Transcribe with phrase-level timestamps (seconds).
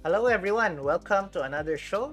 [0.00, 0.80] Hello, everyone.
[0.82, 2.12] Welcome to another show,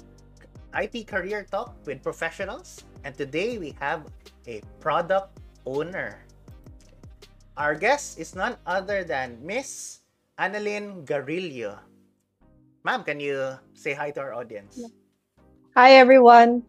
[0.76, 2.84] IT Career Talk with Professionals.
[3.04, 4.04] And today we have
[4.48, 6.20] a product owner.
[7.56, 10.00] Our guest is none other than Miss
[10.38, 11.80] Annalyn Garillo.
[12.84, 14.92] Ma'am, can you say hi to our audience?
[15.76, 16.64] Hi, everyone.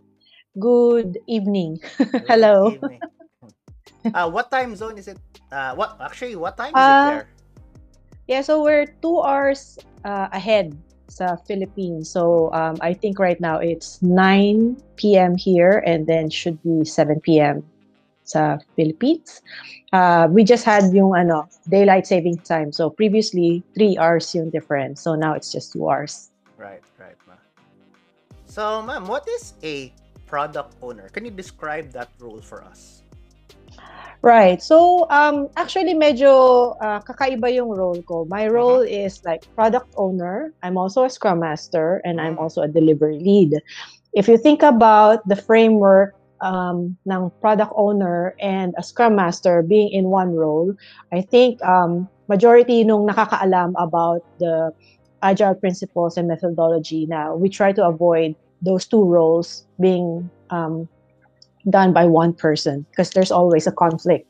[0.58, 1.78] Good evening.
[1.98, 2.70] Good Hello.
[2.70, 3.02] evening.
[4.14, 5.18] Uh, what time zone is it?
[5.50, 6.36] Uh, what actually?
[6.36, 7.26] What time is Uh, it there?
[8.28, 10.78] Yeah, so we're two hours uh, ahead
[11.08, 12.08] sa Philippines.
[12.10, 15.36] So um, I think right now it's 9 p.m.
[15.36, 17.64] here and then should be 7 p.m.
[18.24, 19.40] sa Philippines.
[19.92, 22.70] Uh, we just had yung ano, daylight saving time.
[22.72, 25.00] So previously, 3 hours yung difference.
[25.00, 26.30] So now it's just 2 hours.
[26.60, 27.34] Right, right, ma.
[28.46, 29.92] So, ma'am, what is a
[30.26, 31.08] product owner?
[31.08, 32.97] Can you describe that role for us?
[34.22, 34.60] Right.
[34.60, 38.26] So, um, actually, medyo uh, kakaiba yung role ko.
[38.26, 40.52] My role is like product owner.
[40.62, 42.42] I'm also a scrum master and I'm Mm.
[42.42, 43.54] also a delivery lead.
[44.12, 49.90] If you think about the framework um, ng product owner and a scrum master being
[49.94, 50.74] in one role,
[51.14, 54.72] I think um, majority nung nakakaalam about the
[55.22, 60.88] agile principles and methodology now, we try to avoid those two roles being um,
[61.68, 64.26] done by one person because there's always a conflict.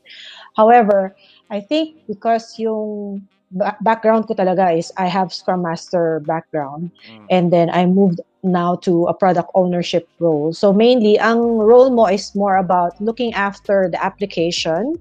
[0.55, 1.15] However,
[1.51, 7.25] I think because yung ba- background ko talaga is I have Scrum Master background Mm.
[7.29, 10.53] and then I moved now to a product ownership role.
[10.53, 14.97] So mainly, ang role mo is more about looking after the application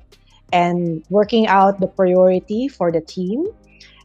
[0.53, 3.45] and working out the priority for the team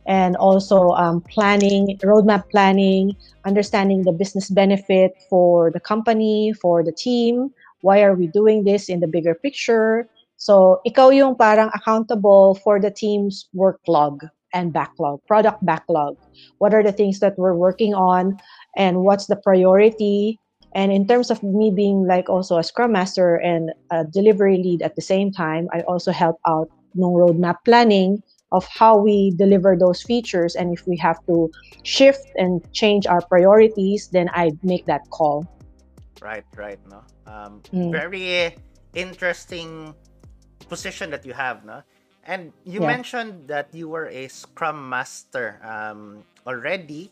[0.05, 6.91] and also um, planning, roadmap planning, understanding the business benefit for the company, for the
[6.91, 7.49] team,
[7.83, 10.07] why are we doing this in the bigger picture.
[10.39, 14.23] So, ikaw yung parang accountable for the team's worklog
[14.55, 16.15] and backlog, product backlog.
[16.57, 18.39] What are the things that we're working on
[18.75, 20.39] and what's the priority?
[20.73, 24.81] And in terms of me being like also a scrum master and a delivery lead
[24.81, 29.75] at the same time, I also help out no roadmap planning of how we deliver
[29.75, 31.49] those features and if we have to
[31.83, 35.45] shift and change our priorities, then I make that call.
[36.22, 37.01] Right, right, no.
[37.25, 37.91] Um, Mm.
[37.91, 38.56] very
[38.94, 39.95] interesting
[40.69, 41.84] position that you have, no.
[42.23, 42.88] And you Yeah.
[42.88, 47.11] mentioned that you were a Scrum Master um, already.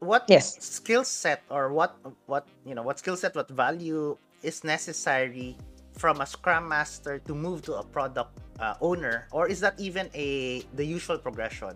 [0.00, 0.60] What Yes.
[0.60, 1.96] skill set or what
[2.26, 5.56] what you know what skill set, what value is necessary
[5.96, 10.10] from a Scrum Master to move to a product uh, owner, or is that even
[10.12, 11.72] a the usual progression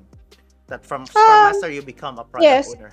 [0.69, 2.69] that from Scrum Um, Master you become a product yes.
[2.69, 2.93] owner?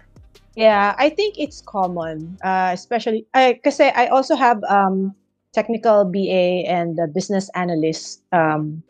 [0.56, 5.14] Yeah, I think it's common, uh, especially I kasi I also have um,
[5.52, 8.82] technical BA and the business analyst um,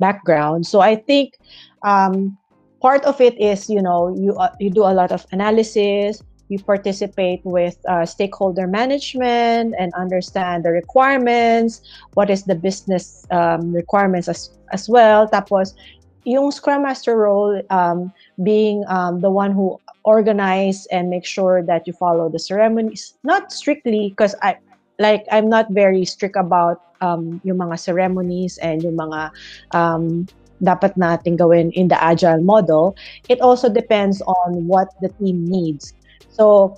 [0.00, 0.66] background.
[0.66, 1.36] So I think
[1.84, 2.36] um,
[2.80, 6.56] part of it is you know you uh, you do a lot of analysis, you
[6.64, 11.84] participate with uh, stakeholder management and understand the requirements.
[12.16, 15.28] What is the business um, requirements as as well?
[15.28, 15.76] Tapos
[16.24, 19.76] yung Scrum Master role um, being um, the one who
[20.08, 23.12] organize and make sure that you follow the ceremonies.
[23.22, 24.56] Not strictly because I
[24.96, 29.30] like I'm not very strict about um, yung mga ceremonies and yung mga
[29.76, 30.24] um,
[30.64, 32.96] dapat nating gawin in the agile model.
[33.28, 35.92] It also depends on what the team needs.
[36.32, 36.74] So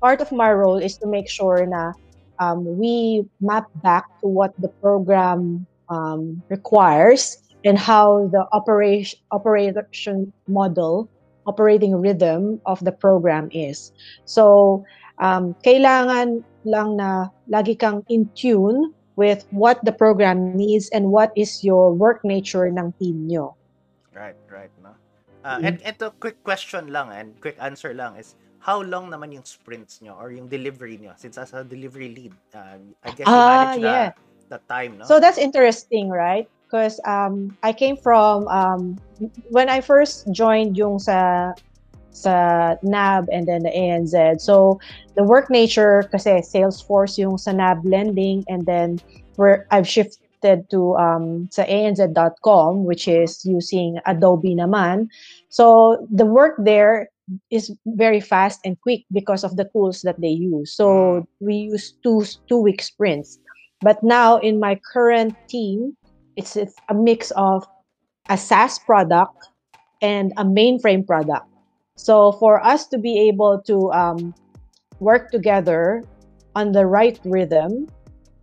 [0.00, 1.92] part of my role is to make sure na
[2.40, 10.32] um, we map back to what the program um, requires and how the operation operation
[10.48, 11.10] model
[11.48, 13.96] operating rhythm of the program is.
[14.28, 14.84] So,
[15.18, 21.32] um, kailangan lang na lagi kang in tune with what the program needs and what
[21.34, 23.56] is your work nature ng team nyo.
[24.14, 24.94] Right, right, no.
[25.44, 29.46] Uh, and ito quick question lang and quick answer lang is how long naman yung
[29.46, 32.76] sprints nyo or yung delivery nyo since as a delivery lead uh,
[33.06, 34.10] I guess you Ah, manage yeah.
[34.50, 36.50] the, the time no So that's interesting, right?
[36.68, 39.00] Because um, I came from um,
[39.48, 41.54] when I first joined yung sa
[42.12, 44.40] sa NAB and then the ANZ.
[44.40, 44.80] So
[45.14, 49.00] the work nature kasi Salesforce yung sa NAB lending and then
[49.36, 55.08] where I've shifted to um, sa ANZ.com which is using Adobe naman.
[55.48, 57.08] So the work there
[57.50, 60.72] is very fast and quick because of the tools that they use.
[60.72, 63.38] So we use two two week sprints.
[63.80, 65.94] But now in my current team,
[66.38, 66.56] it's,
[66.88, 67.66] a mix of
[68.30, 69.50] a SaaS product
[70.00, 71.46] and a mainframe product.
[71.96, 74.34] So for us to be able to um,
[75.00, 76.04] work together
[76.54, 77.88] on the right rhythm,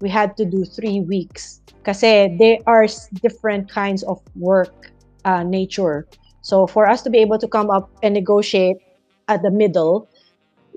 [0.01, 1.61] we had to do three weeks.
[1.83, 2.85] Kasi there are
[3.23, 4.91] different kinds of work
[5.23, 6.05] uh, nature.
[6.41, 8.77] So for us to be able to come up and negotiate
[9.27, 10.07] at the middle.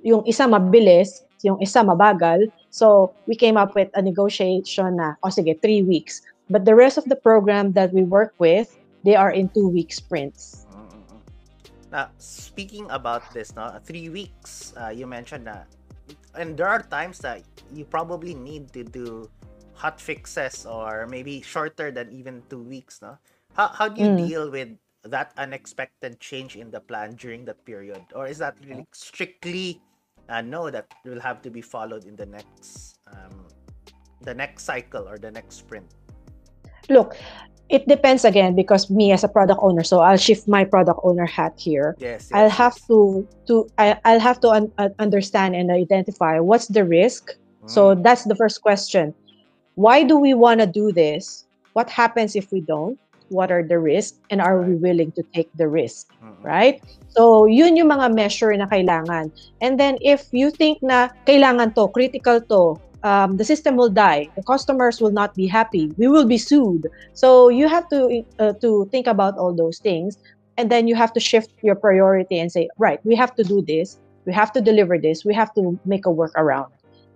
[0.04, 2.48] Yung isa mabilis, yung isa mabagal.
[2.70, 6.22] So we came up with a negotiation na, oh sige, three weeks.
[6.50, 10.66] But the rest of the program that we work with, they are in two-week sprints.
[10.72, 11.20] Mm-mm.
[11.92, 15.68] Now, speaking about this, no, three weeks, uh, you mentioned that,
[16.34, 17.42] and there are times that
[17.72, 19.30] you probably need to do
[19.74, 23.16] hot fixes or maybe shorter than even two weeks, no?
[23.54, 24.26] How, how do you Mm.
[24.26, 24.70] deal with
[25.04, 28.02] that unexpected change in the plan during that period?
[28.14, 29.80] Or is that really strictly
[30.28, 33.46] uh, no that will have to be followed in the next um,
[34.20, 35.97] the next cycle or the next sprint?
[36.88, 37.16] Look,
[37.68, 41.26] it depends again because me as a product owner, so I'll shift my product owner
[41.26, 41.96] hat here.
[41.98, 42.86] Yes, I'll yes, have yes.
[42.88, 47.36] to to I, I'll have to un- uh, understand and identify what's the risk.
[47.68, 49.12] So Mm, that's the first question.
[49.76, 51.44] Why do we want to do this?
[51.76, 52.98] What happens if we don't?
[53.28, 56.40] What are the risks and are we willing to take the risk, mm-mm.
[56.40, 56.80] right?
[57.12, 59.28] So yun yung mga measure na kailangan.
[59.60, 64.28] And then if you think na kailangan to, critical to, um, the system will die,
[64.36, 66.86] the customers will not be happy, we will be sued.
[67.14, 70.18] So you have to uh, to think about all those things
[70.58, 73.62] and then you have to shift your priority and say, right, we have to do
[73.62, 76.68] this, we have to deliver this, we have to make a workaround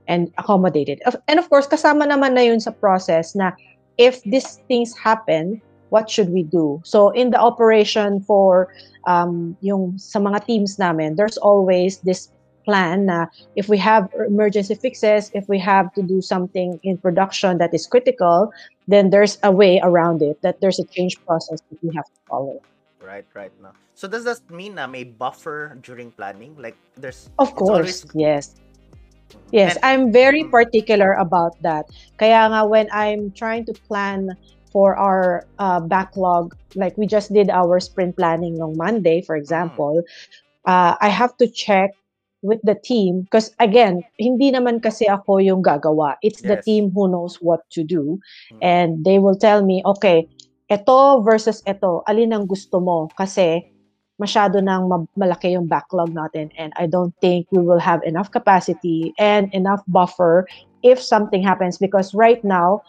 [0.06, 1.02] and accommodate it.
[1.26, 3.50] And of course, kasama naman na yun sa process na
[3.98, 6.80] if these things happen, what should we do?
[6.84, 8.72] So in the operation for
[9.06, 12.30] um, yung sa mga teams namin, there's always this
[12.64, 13.26] plan na
[13.56, 17.86] if we have emergency fixes, if we have to do something in production that is
[17.86, 18.50] critical,
[18.86, 22.20] then there's a way around it, that there's a change process that we have to
[22.28, 22.60] follow.
[23.00, 23.52] Right, right.
[23.60, 23.74] now.
[23.94, 26.56] So does that mean na may buffer during planning?
[26.58, 28.54] Like there's Of it's always course, yes.
[29.52, 30.50] Yes, and I'm very Mm.
[30.50, 31.86] particular about that.
[32.18, 34.36] Kaya nga when I'm trying to plan
[34.72, 39.80] for our uh, backlog, like we just did our sprint planning on Monday, for mm,
[39.80, 40.02] example,
[40.66, 41.92] uh, I have to check
[42.42, 46.18] with the team because again, hindi naman kasi ako yung gagawa.
[46.20, 46.66] It's the yes.
[46.66, 48.18] team who knows what to do
[48.52, 50.26] Mm, and they will tell me, okay,
[50.68, 53.08] ito versus ito, alin ang gusto mo?
[53.14, 53.62] Kasi
[54.22, 58.30] masyado nang ma- malaki yung backlog natin and I don't think we will have enough
[58.30, 60.46] capacity and enough buffer
[60.86, 62.82] if something happens because right now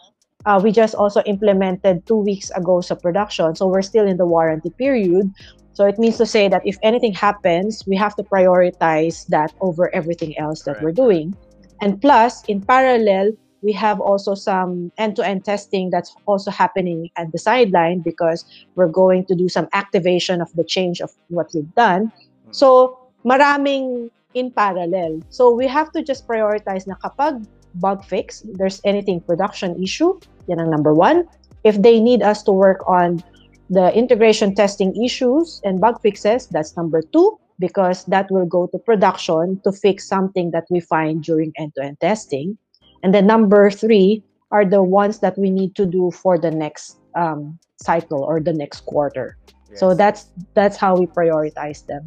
[0.46, 4.28] uh, we just also implemented two weeks ago sa production so we're still in the
[4.28, 5.26] warranty period
[5.74, 9.94] so it means to say that if anything happens we have to prioritize that over
[9.94, 11.10] everything else that we're correct, correct.
[11.10, 11.36] doing
[11.82, 13.30] and plus in parallel
[13.64, 18.44] we have also some end-to-end testing that's also happening at the sideline because
[18.76, 22.12] we're going to do some activation of the change of what we've done.
[22.12, 25.24] Mm, So, maraming in parallel.
[25.30, 27.48] So, we have to just prioritize na kapag
[27.80, 30.12] bug fix, there's anything production issue,
[30.46, 31.24] yan ang number one.
[31.64, 33.24] If they need us to work on
[33.70, 38.78] the integration testing issues and bug fixes, that's number two, because that will go to
[38.78, 42.58] production to fix something that we find during end-to-end testing.
[43.02, 46.98] And then number three are the ones that we need to do for the next
[47.14, 49.36] um, cycle or the next quarter.
[49.74, 52.06] So that's that's how we prioritize them.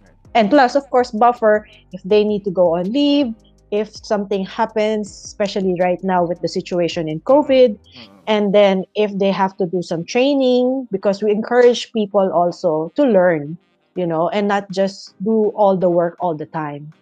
[0.00, 0.12] Right.
[0.34, 3.34] And plus, of course, buffer if they need to go on leave,
[3.70, 9.16] if something happens, especially right now with the situation in COVID, mm, and then if
[9.18, 13.58] they have to do some training, because we encourage people also to learn,
[13.94, 16.92] you know, and not just do all the work all the time.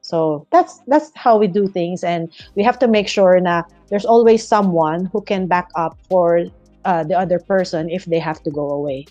[0.00, 4.04] So that's that's how we do things, and we have to make sure na there's
[4.04, 6.46] always someone who can back up for
[6.84, 9.06] uh, the other person if they have to go away.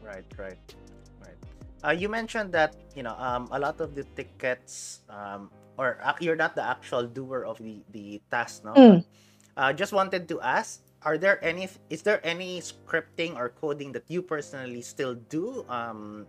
[0.00, 0.58] Right, right,
[1.20, 1.38] right.
[1.84, 6.24] Uh, you mentioned that you know um, a lot of the tickets um, or ac-
[6.24, 8.84] you're not the actual doer of the the task, no?
[8.84, 9.04] Mm.
[9.56, 11.68] uh, just wanted to ask: Are there any?
[11.90, 15.64] Is there any scripting or coding that you personally still do?
[15.68, 16.26] Um,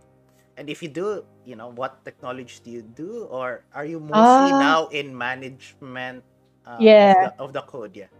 [0.56, 4.52] and if you do, you know what technology do you do, or are you mostly
[4.52, 6.24] Ah, now in management
[6.66, 7.96] um, of the of the code?
[7.96, 8.10] Yeah.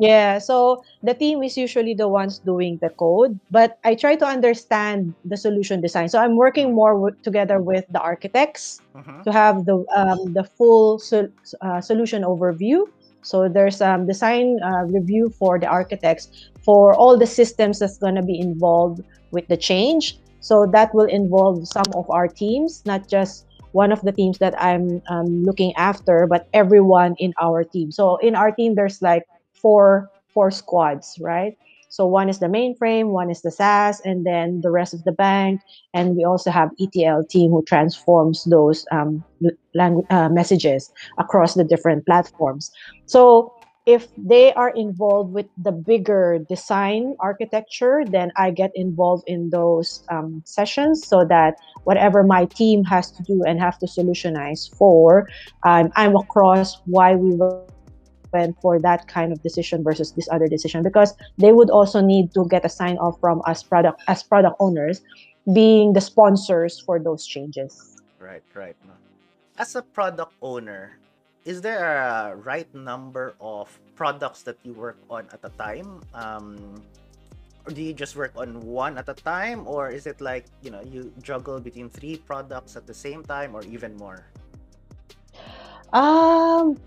[0.00, 4.26] Yeah, so the team is usually the ones doing the code, but I try to
[4.26, 6.08] understand the solution design.
[6.08, 6.74] So I'm working Mm.
[6.74, 9.22] more with, together with the architects Mm-hmm.
[9.24, 12.84] to have the um, the full sol- uh, solution overview.
[13.22, 16.28] So there's um, design uh, review for the architects
[16.64, 20.18] for all the systems that's going to be involved with the change.
[20.40, 24.54] So that will involve some of our teams, not just one of the teams that
[24.60, 27.90] I'm um, looking after, but everyone in our team.
[27.92, 29.24] So in our team, there's like
[29.60, 31.56] four four squads, right?
[31.90, 35.12] So one is the mainframe, one is the SaaS, and then the rest of the
[35.12, 35.60] bank.
[35.92, 39.24] And we also have ETL team who transforms those um,
[39.76, 42.70] uh, messages across the different platforms.
[43.06, 43.52] So
[43.86, 50.04] if they are involved with the bigger design architecture, then I get involved in those
[50.10, 55.28] um, sessions so that whatever my team has to do and have to solutionize for,
[55.66, 57.34] um, I'm across why we
[58.32, 62.32] went for that kind of decision versus this other decision because they would also need
[62.34, 65.02] to get a sign off from us product as product owners
[65.52, 67.96] being the sponsors for those changes.
[68.18, 68.76] Right, right.
[69.58, 70.98] As a product owner,
[71.44, 76.00] is there a right number of products that you work on at a time?
[76.14, 76.82] Um,
[77.66, 80.70] or do you just work on one at a time, or is it like you
[80.70, 84.24] know you juggle between three products at the same time, or even more?
[85.92, 86.78] Um,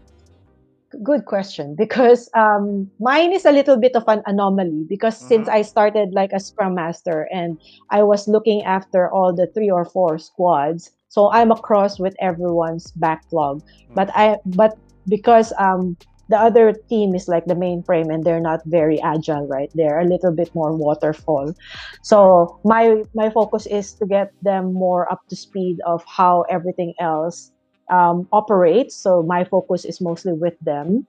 [1.02, 5.28] good question because um, mine is a little bit of an anomaly because mm-hmm.
[5.28, 7.58] since I started like a scrum master and
[7.90, 12.92] I was looking after all the three or four squads, so I'm across with everyone's
[12.92, 13.62] backlog.
[13.62, 13.96] Mm.
[13.96, 15.98] But I but because um
[16.30, 19.70] the other team is like the mainframe and they're not very agile, right?
[19.76, 21.54] They're a little bit more waterfall.
[22.02, 26.94] So my my focus is to get them more up to speed of how everything
[27.00, 27.52] else
[27.90, 28.96] um, operates.
[28.96, 31.08] So my focus is mostly with them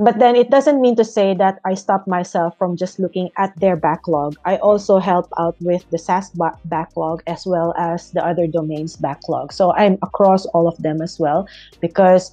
[0.00, 3.52] but then it doesn't mean to say that I stop myself from just looking at
[3.60, 4.34] their backlog.
[4.46, 8.96] I also help out with the SaaS ba- backlog as well as the other domains
[8.96, 9.52] backlog.
[9.52, 11.46] So I'm across all of them as well
[11.82, 12.32] because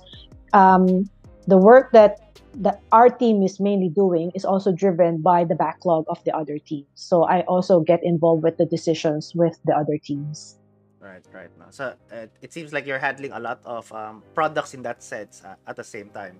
[0.54, 1.10] um,
[1.48, 2.20] the work that
[2.56, 6.58] that our team is mainly doing is also driven by the backlog of the other
[6.58, 6.88] teams.
[6.96, 10.58] So I also get involved with the decisions with the other teams.
[11.00, 11.50] Right, right.
[11.70, 15.44] So uh, it seems like you're handling a lot of um, products in that sense
[15.46, 16.38] uh, at the same time.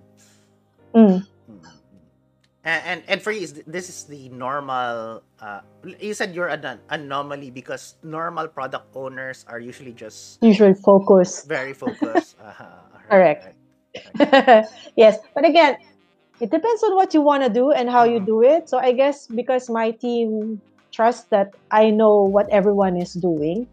[0.94, 1.24] Mm.
[2.64, 5.22] And, and and for you, this is the normal.
[5.40, 5.60] Uh,
[6.00, 11.72] you said you're an anomaly because normal product owners are usually just usually focused, very
[11.72, 12.36] focused.
[12.48, 12.66] Uh-huh.
[13.08, 13.54] Correct.
[14.18, 14.66] Right.
[14.96, 15.76] yes, but again,
[16.40, 18.12] it depends on what you want to do and how mm.
[18.12, 18.68] you do it.
[18.68, 20.60] So I guess because my team
[20.92, 23.66] trusts that I know what everyone is doing,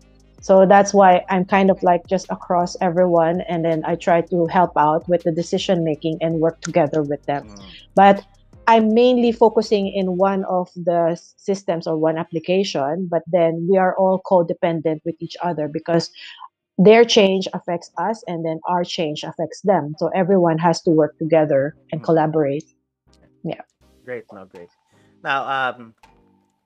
[0.46, 4.46] so that's why I'm kind of like just across everyone, and then I try to
[4.46, 7.50] help out with the decision making and work together with them.
[7.50, 7.64] Mm.
[7.96, 8.24] But
[8.68, 13.98] I'm mainly focusing in one of the systems or one application, but then we are
[13.98, 16.12] all codependent with each other because
[16.78, 19.96] their change affects us and then our change affects them.
[19.98, 22.06] So everyone has to work together and mm.
[22.06, 22.66] collaborate.
[23.44, 23.62] Yeah.
[24.04, 24.70] Great, no, great.
[25.24, 25.96] Now, um,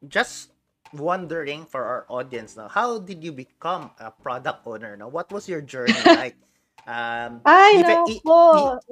[0.10, 0.52] just
[0.94, 4.98] wondering for our audience now, how did you become a product owner?
[4.98, 6.36] Now, what was your journey like?
[6.88, 8.22] Um, I even, know e-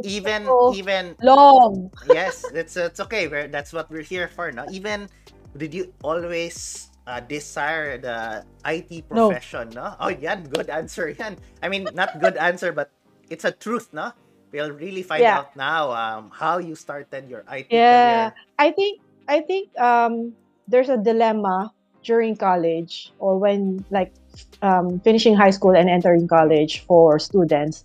[0.05, 1.89] e- even so even long.
[2.05, 3.27] yes, it's it's okay.
[3.27, 4.51] We're, that's what we're here for.
[4.51, 5.09] Now, even
[5.57, 9.73] did you always uh, desire the IT profession?
[9.73, 9.95] No.
[9.95, 9.95] no?
[9.99, 11.09] Oh, yan, good answer.
[11.09, 11.41] Yan.
[11.63, 12.91] I mean, not good answer, but
[13.29, 14.13] it's a truth, no?
[14.51, 15.39] We'll really find yeah.
[15.39, 18.45] out now um, how you started your IT yeah, career.
[18.59, 20.37] I think I think um,
[20.67, 21.73] there's a dilemma
[22.07, 24.15] during college or when like
[24.63, 27.83] um, finishing high school and entering college for students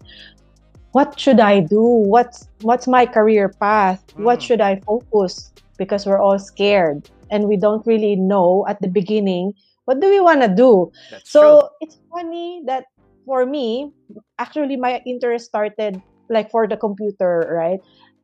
[0.92, 1.82] what should i do?
[1.82, 4.04] What's what's my career path?
[4.14, 4.24] Mm.
[4.24, 5.50] what should i focus?
[5.76, 9.52] Because we're all scared and we don't really know at the beginning
[9.84, 10.92] what do we want to do?
[11.10, 11.68] That's so true.
[11.80, 12.86] it's funny that
[13.26, 13.90] for me
[14.38, 17.80] actually my interest started like for the computer right?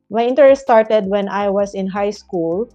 [0.09, 2.69] My interest started when i was in high school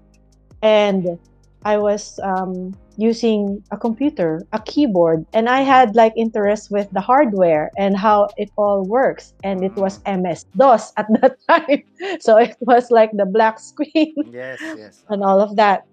[0.63, 1.19] and
[1.65, 7.01] I was um, using a computer, a keyboard, and I had like interest with the
[7.01, 9.35] hardware and how it all works.
[9.43, 11.83] And it was MS DOS at that time,
[12.21, 14.15] so it was like the black screen.
[14.31, 15.05] Yes, yes.
[15.09, 15.85] And all of that.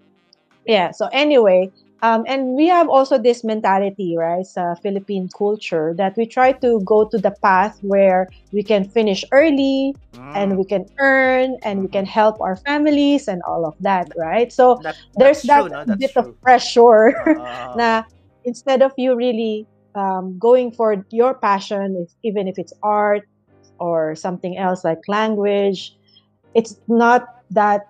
[0.65, 0.91] Yeah.
[0.91, 6.25] So anyway, um, and we have also this mentality, right, sa Philippine culture that we
[6.25, 10.35] try to go to the path where we can finish early mm.
[10.35, 14.51] and we can earn and we can help our families and all of that, right?
[14.51, 15.95] So that, there's that true, no?
[15.95, 16.33] bit true.
[16.33, 17.75] of pressure uh.
[17.77, 18.03] na
[18.45, 23.29] instead of you really um, going for your passion, even if it's art
[23.77, 25.93] or something else like language,
[26.55, 27.85] it's not that,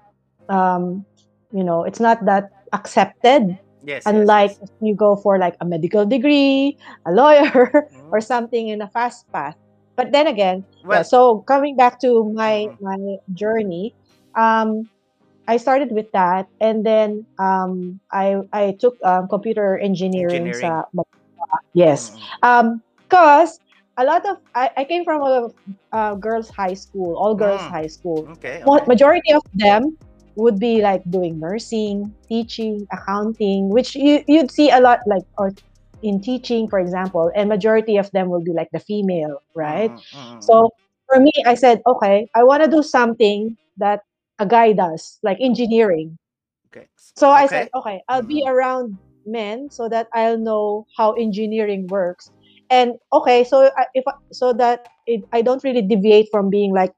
[0.49, 1.05] um,
[1.53, 4.03] you know, it's not that accepted Yes.
[4.05, 4.71] Unlike yes, yes.
[4.81, 8.09] you go for like a medical degree, a lawyer, mm.
[8.11, 9.57] or something in a fast path.
[9.95, 12.81] But then again, well, yeah, so coming back to my mm.
[12.81, 13.93] my journey,
[14.35, 14.89] um,
[15.47, 20.47] I started with that, and then um, I I took um, computer engineering.
[20.47, 20.85] engineering.
[20.93, 21.03] Sa,
[21.73, 22.21] yes, mm.
[22.45, 22.65] um,
[23.09, 23.59] cause
[23.97, 25.49] a lot of I, I came from a,
[25.91, 27.69] a girls' high school, all girls' mm.
[27.69, 28.29] high school.
[28.37, 28.85] Okay, okay.
[28.85, 29.97] Majority of them
[30.35, 35.51] would be like doing nursing, teaching, accounting, which you, you'd see a lot like or
[36.01, 39.91] in teaching, for example, and majority of them will be like the female, right?
[39.91, 40.39] Mm-hmm.
[40.39, 40.69] So
[41.07, 44.01] for me, I said, okay, I want to do something that
[44.39, 46.17] a guy does, like engineering.
[46.67, 46.87] Okay.
[46.97, 48.49] So I said, okay, I'll be Mhm.
[48.49, 52.31] around men so that I'll know how engineering works.
[52.69, 56.93] And okay, so I, if so that it, I don't really deviate from being like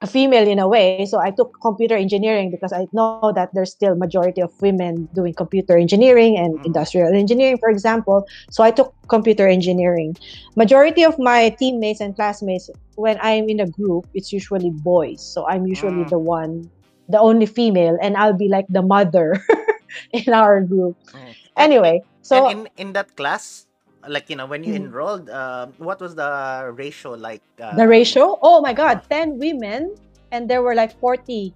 [0.00, 1.04] a female in a way.
[1.06, 5.22] So I took computer engineering because I know that there's still majority of women doing
[5.22, 6.64] computer engineering and Mhm.
[6.64, 8.24] industrial engineering, for example.
[8.50, 10.16] So I took computer engineering.
[10.56, 15.22] Majority of my teammates and classmates, when I'm in a group, it's usually boys.
[15.22, 16.10] So I'm usually Mm.
[16.10, 16.70] the one,
[17.08, 19.38] the only female, and I'll be like the mother
[20.12, 20.96] in our group.
[21.14, 21.34] Mm.
[21.56, 23.67] Anyway, so and in in that class,
[24.06, 24.74] like you know, when you Mhm.
[24.74, 27.42] enrolled, uh, what was the ratio like?
[27.60, 29.94] Uh, the ratio, oh my God, 10 women,
[30.30, 31.54] and there were like 40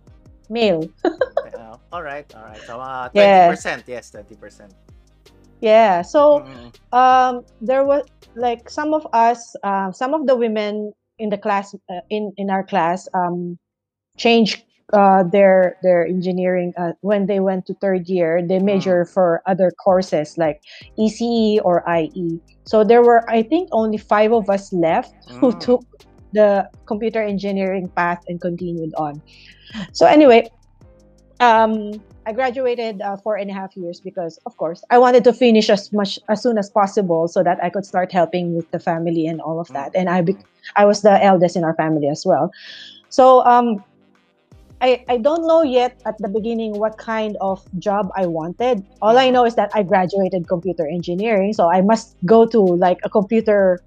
[0.49, 0.90] male.
[1.56, 2.64] Uh, all right, all right.
[2.64, 4.72] So uh, twenty percent, yes, twenty percent.
[5.61, 6.02] Yeah.
[6.02, 8.02] So Mm, um there was
[8.34, 12.50] like some of us uh, some of the women in the class uh, in in
[12.50, 13.58] our class um
[14.16, 19.42] changed uh, their their engineering uh, when they went to third year they major for
[19.46, 20.61] other courses like
[20.99, 25.61] ECE or IE so there were I think only five of us left who Mm.
[25.61, 25.84] took
[26.32, 29.22] the computer engineering path and continued on
[29.92, 30.49] so anyway
[31.40, 31.92] um
[32.25, 35.68] I graduated uh, four and a half years because, of course, I wanted to finish
[35.68, 39.26] as much as soon as possible so that I could start helping with the family
[39.26, 39.90] and all of that.
[39.96, 40.38] And I, be-
[40.76, 42.52] I was the eldest in our family as well.
[43.08, 43.84] So um,
[44.83, 48.85] I I don't know yet at the beginning what kind of job I wanted.
[49.03, 52.99] All I know is that I graduated computer engineering, so I must go to like
[53.05, 53.81] a computer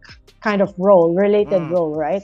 [0.43, 1.69] kind of role, related Mm.
[1.69, 2.23] role, right?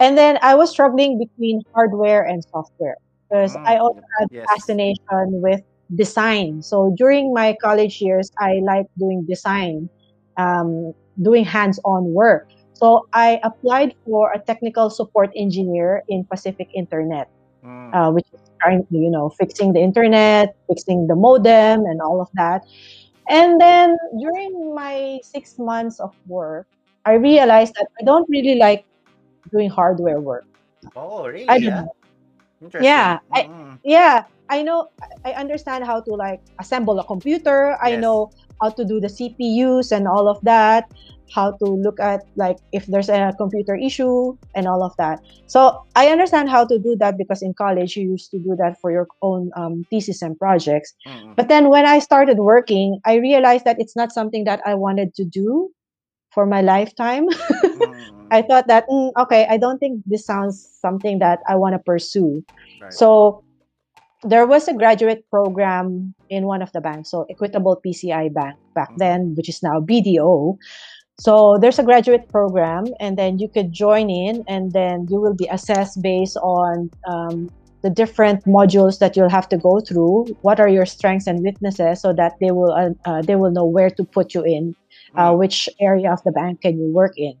[0.00, 2.96] And then I was struggling between hardware and software
[3.30, 4.50] because Mm, I also had yes.
[4.50, 5.60] fascination with
[5.94, 6.62] design.
[6.62, 9.90] So during my college years, I liked doing design,
[10.38, 12.44] um, doing hands-on work.
[12.74, 17.28] So I applied for a technical support engineer in Pacific Internet,
[17.68, 17.94] Mm.
[17.94, 22.20] uh, which is trying to, you know, fixing the internet, fixing the modem, and all
[22.20, 22.62] of that.
[23.28, 26.66] And then during my six months of work,
[27.04, 28.84] I realized that I don't really like
[29.52, 30.44] doing hardware work.
[30.96, 31.66] oh, really?
[31.66, 31.84] Yeah?
[32.78, 34.88] Yeah, I- Mm, yeah i know
[35.24, 38.30] i understand how to like assemble a computer i know
[38.62, 40.84] how to do the cpus and all of that
[41.34, 45.80] how to look at like if there's a computer issue and all of that so
[45.94, 48.90] i understand how to do that because in college you used to do that for
[48.90, 53.64] your own um, thesis and projects mm, but then when i started working i realized
[53.64, 55.68] that it's not something that i wanted to do
[56.30, 61.18] for my lifetime mm, i thought that mm, okay i don't think this sounds something
[61.18, 62.42] that i want to pursue
[62.80, 62.92] right.
[62.92, 63.42] so
[64.22, 68.90] there was a graduate program in one of the banks, so Equitable PCI Bank back
[68.90, 68.98] Mhm.
[68.98, 70.58] then, which is now BDO.
[71.20, 75.34] So there's a graduate program, and then you could join in, and then you will
[75.34, 77.50] be assessed based on um,
[77.82, 80.26] the different modules that you'll have to go through.
[80.42, 83.66] What are your strengths and weaknesses, so that they will uh, uh, they will know
[83.66, 84.76] where to put you in,
[85.16, 87.34] uh, Mm, which area of the bank can you work in.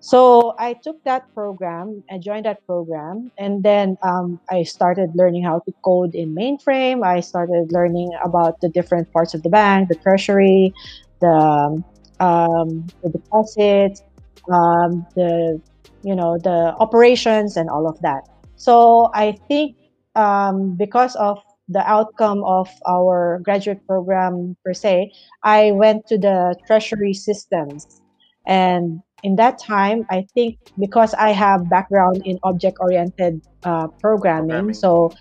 [0.00, 5.42] So I took that program, I joined that program, and then um, I started learning
[5.42, 7.04] how to code in mainframe.
[7.04, 10.72] I started learning about the different parts of the bank, the treasury,
[11.20, 11.82] the
[12.20, 14.02] um, the deposits,
[14.50, 15.60] um, the
[16.02, 18.22] you know the operations, and all of that.
[18.56, 19.76] So I think
[20.14, 26.56] um, because of the outcome of our graduate program per se, I went to the
[26.66, 28.00] treasury systems
[28.46, 34.70] and in that time i think because i have background in object oriented uh, programming,
[34.70, 34.74] Programming.
[34.74, 35.12] so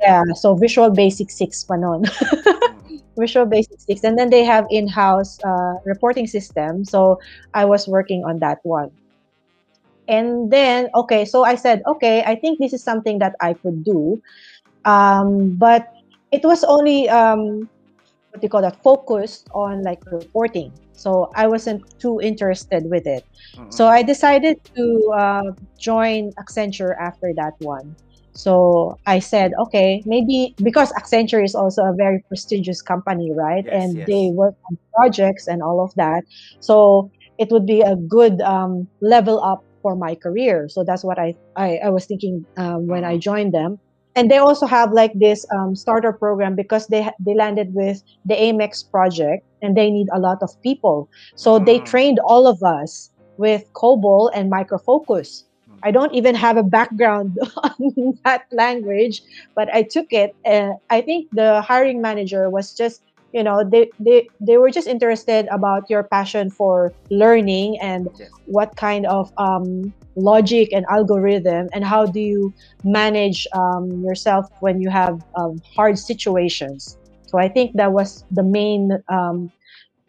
[0.00, 2.02] yeah so visual basic 6 pa nun.
[2.02, 2.81] mm,
[3.18, 6.84] visual basic 6 and then they have in-house uh, reporting system.
[6.84, 7.18] So
[7.54, 8.90] i was working on that one.
[10.08, 13.84] And then okay so i said okay i think this is something that i could
[13.84, 14.20] do.
[14.84, 15.86] Um, but
[16.32, 17.68] it was only um,
[18.30, 18.82] what do you call that?
[18.82, 20.72] Focused on like reporting.
[20.92, 23.24] So i wasn't too interested with it.
[23.70, 25.48] So i decided to uh,
[25.78, 27.96] join accenture after that one
[28.34, 33.72] so i said okay maybe because accenture is also a very prestigious company right Yes,
[33.72, 34.06] and yes.
[34.06, 36.22] they work on projects and all of that
[36.60, 41.18] so it would be a good um, level up for my career so that's what
[41.18, 43.20] i i, I was thinking um, when i Mhm.
[43.20, 43.78] joined them
[44.14, 48.34] and they also have like this um, starter program because they they landed with the
[48.34, 51.08] Amex project and they need a lot of people.
[51.36, 51.84] So they Mm.
[51.84, 55.44] trained all of us with COBOL and Microfocus.
[55.44, 55.51] Mm.
[55.84, 59.22] I don't even have a background on that language,
[59.54, 60.32] but I took it.
[60.44, 64.86] And I think the hiring manager was just, you know, they, they, they were just
[64.88, 68.30] interested about your passion for learning and Yes.
[68.44, 72.52] what kind of um, logic and algorithm and how do you
[72.84, 78.42] manage um, yourself when you have um, hard situations so i think that was the
[78.42, 79.50] main um,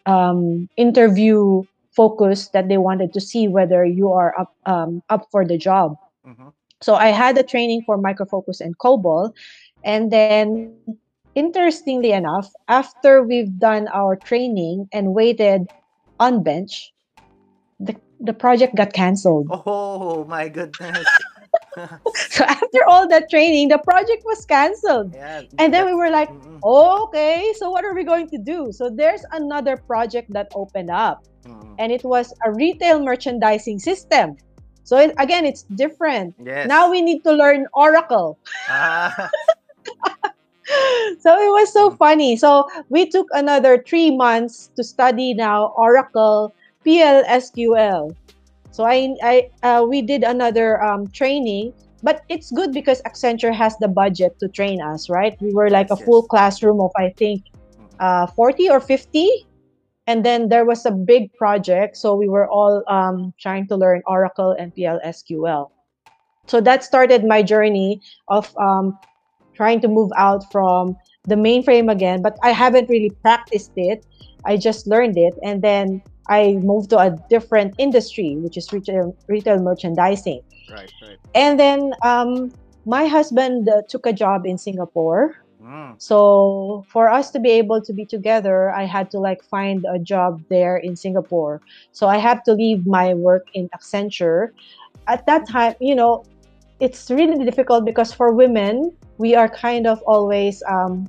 [0.05, 1.63] um, interview
[1.95, 5.97] focus that they wanted to see whether you are up um, up for the job
[6.25, 6.53] Mhm.
[6.81, 9.31] so i had a training for microfocus and cobol
[9.83, 10.71] and then
[11.35, 15.67] interestingly enough after we've done our training and waited
[16.19, 16.93] on bench
[17.79, 21.05] the, the project got canceled Oh my goodness.
[22.15, 25.41] so after all that training the project was canceled yeah.
[25.59, 28.89] and then we were like Mm-mm, okay so what are we going to do so
[28.89, 31.75] there's another project that opened up mm-mm.
[31.79, 34.35] and it was a retail merchandising system
[34.83, 36.67] so it, again it's different Yes.
[36.67, 38.37] now we need to learn oracle
[38.69, 39.29] Ah,
[41.19, 41.97] so it was so Mm.
[41.97, 42.35] funny.
[42.37, 46.53] So we took another three months to study now Oracle
[46.85, 48.15] PLSQL.
[48.73, 53.77] So I, I uh, we did another um, training, but it's good because Accenture has
[53.77, 55.37] the budget to train us, right?
[55.39, 56.29] We were like Yes, a full yes.
[56.29, 57.43] classroom of I think
[57.99, 59.29] uh, 40 or 50.
[60.07, 61.95] And then there was a big project.
[61.97, 65.69] So we were all um, trying to learn Oracle and PLSQL.
[66.47, 68.97] So that started my journey of um,
[69.55, 74.05] trying to move out from the mainframe again, but I haven't really practiced it.
[74.45, 75.35] I just learned it.
[75.43, 80.41] And then I moved to a different industry, which is retail, retail merchandising.
[80.71, 81.17] right, right.
[81.35, 82.51] And then um,
[82.85, 85.35] my husband uh, took a job in Singapore.
[85.61, 89.85] Mm, So for us to be able to be together, I had to like find
[89.89, 91.61] a job there in Singapore.
[91.91, 94.49] So I had to leave my work in Accenture.
[95.07, 96.25] At that time, you know,
[96.79, 101.07] it's really difficult because for women, we are kind of always um,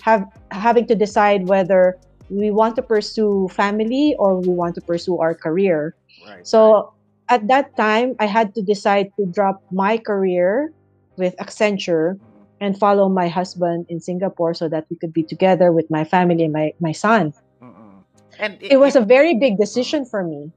[0.00, 1.98] have having to decide whether
[2.30, 5.94] we want to pursue family or we want to pursue our career.
[6.26, 6.46] right.
[6.46, 6.92] So
[7.30, 10.70] at that time, I had to decide to drop my career
[11.16, 12.20] with Accenture
[12.60, 16.44] and follow my husband in Singapore so that we could be together with my family
[16.44, 17.32] and my, my son.
[17.62, 18.04] Mm, mm-mm.
[18.38, 20.52] And It was a very big decision for me.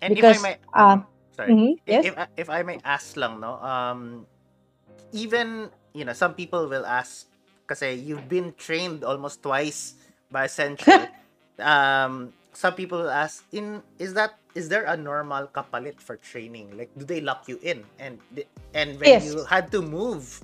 [0.00, 0.96] and because, if I may, uh,
[1.36, 1.52] sorry.
[1.52, 2.04] Mhm, Yes.
[2.06, 4.26] if, if I may ask lang, no, um,
[5.12, 7.26] even, you know, some people will ask,
[7.66, 9.94] kasi you've been trained almost twice
[10.34, 11.06] by Accenture.
[11.62, 16.74] um, some people ask, in is that is there a normal kapalit for training?
[16.74, 17.86] Like, do they lock you in?
[18.02, 18.18] And
[18.74, 19.30] and when Yes.
[19.30, 20.42] you had to move,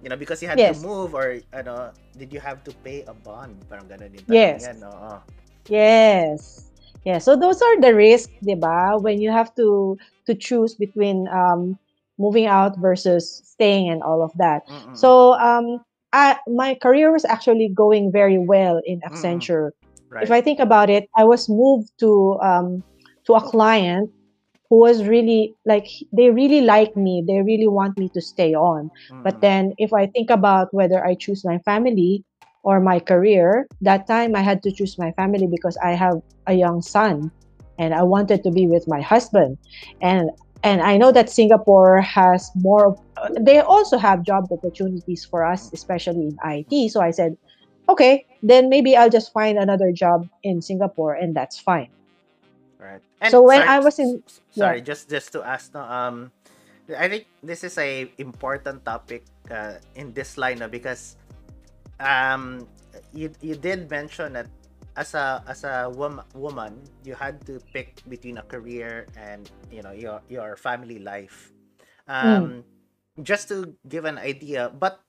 [0.00, 0.80] you know, because you had Yes.
[0.80, 3.60] to move, or ano, did you have to pay a bond?
[3.68, 4.64] Parang ganun yung Yes.
[4.64, 5.20] yan, oo.
[5.68, 6.64] Yes.
[7.04, 7.20] Yeah.
[7.20, 9.00] So those are the risks, diba?
[9.00, 11.76] When you have to to choose between um,
[12.20, 14.66] moving out versus staying and all of that.
[14.68, 14.96] Mm-mm.
[14.96, 15.80] So um,
[16.12, 19.70] I, my career was actually going very well in Accenture.
[20.10, 20.24] right.
[20.24, 22.82] If I think about it, I was moved to um,
[23.26, 24.10] to a client
[24.70, 27.24] who was really like they really like me.
[27.26, 28.90] They really want me to stay on.
[29.22, 29.40] But Mm-mm.
[29.40, 32.24] then if I think about whether I choose my family
[32.62, 36.54] or my career, that time I had to choose my family because I have a
[36.54, 37.30] young son
[37.78, 39.58] and I wanted to be with my husband.
[40.00, 40.30] And
[40.62, 42.96] and I know that Singapore has more
[43.40, 46.90] they also have job opportunities for us especially in IT.
[46.90, 47.36] So I said,
[47.88, 51.88] okay, then maybe I'll just find another job in Singapore and that's fine.
[52.78, 53.02] Right.
[53.20, 56.30] And So when sorry, I was in- sorry, just just to ask no, um
[56.96, 61.16] I think this is a important topic uh, in this line no, because
[62.00, 62.66] um
[63.12, 64.46] you you did mention that
[64.98, 69.82] as a as a wom- woman you had to pick between a career and you
[69.82, 71.54] know your your family life.
[72.10, 72.64] Um
[73.22, 75.00] just to give an idea but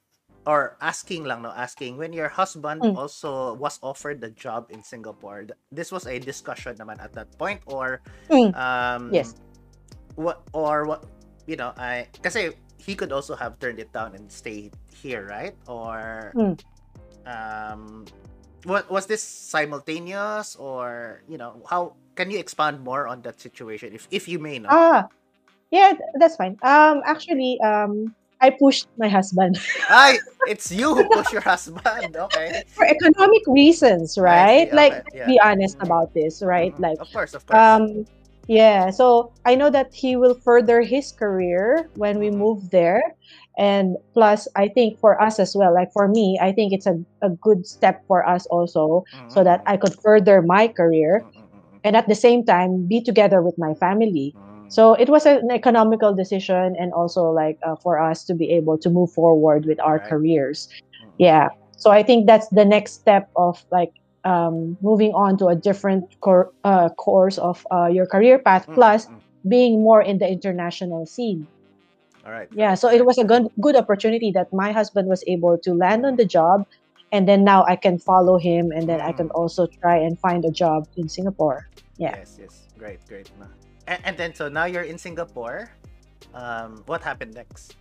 [0.45, 2.95] or asking lang no asking when your husband Mm.
[2.95, 7.29] also was offered the job in Singapore th- this was a discussion naman at that
[7.37, 8.55] point or Mm.
[8.55, 9.35] um Yes.
[10.15, 11.05] what or what
[11.47, 15.55] you know I kasi he could also have turned it down and stayed here right
[15.67, 16.55] or Mm.
[17.25, 18.05] um
[18.65, 23.93] what was this simultaneous or you know how can you expand more on that situation
[23.93, 25.07] if if you may know Ah,
[25.71, 26.57] yeah, that's fine.
[26.63, 32.63] Um, actually, um, I pushed my husband Ay, it's you who push your husband okay
[32.75, 34.67] for economic reasons, right?
[34.69, 35.27] see, Like, okay, yeah.
[35.27, 36.73] be honest about this, right?
[36.75, 36.79] Mhm.
[36.79, 38.05] Like, of course of course um,
[38.49, 38.91] yeah.
[38.91, 42.31] So I know that he will further his career when we Mhm.
[42.31, 43.03] move there,
[43.57, 46.97] and plus, I think for us as well, like for me, I think it's a,
[47.23, 49.29] a good step for us also, mm-hmm.
[49.29, 51.79] so that I could further my career mm-hmm, mm-hmm.
[51.83, 54.35] and at the same time be together with my family.
[54.69, 58.77] So it was an economical decision, and also like uh, for us to be able
[58.79, 60.09] to move forward with our Right.
[60.09, 60.67] careers.
[61.17, 61.49] Yeah.
[61.77, 63.91] So I think that's the next step of like
[64.25, 68.65] um, moving on to a different cor- uh, course of uh, your career path.
[68.67, 68.75] Mm-mm-mm.
[68.75, 69.07] Plus,
[69.47, 71.47] being more in the international scene.
[72.25, 72.49] All right.
[72.51, 76.05] Yeah, so it was a good good opportunity that my husband was able to land
[76.05, 76.67] on the job,
[77.11, 79.39] and then now I can follow him, and then I can Mm.
[79.39, 81.67] also try and find a job in Singapore.
[81.97, 82.15] Yeah.
[82.19, 82.67] Yes, yes.
[82.77, 83.31] Great, great.
[83.87, 85.71] And, and then, so now you're in Singapore.
[86.35, 87.75] Um, what happened next?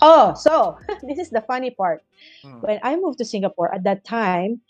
[0.00, 2.04] Oh, so this is the funny part.
[2.44, 2.60] Mm.
[2.62, 4.60] When I moved to Singapore at that time,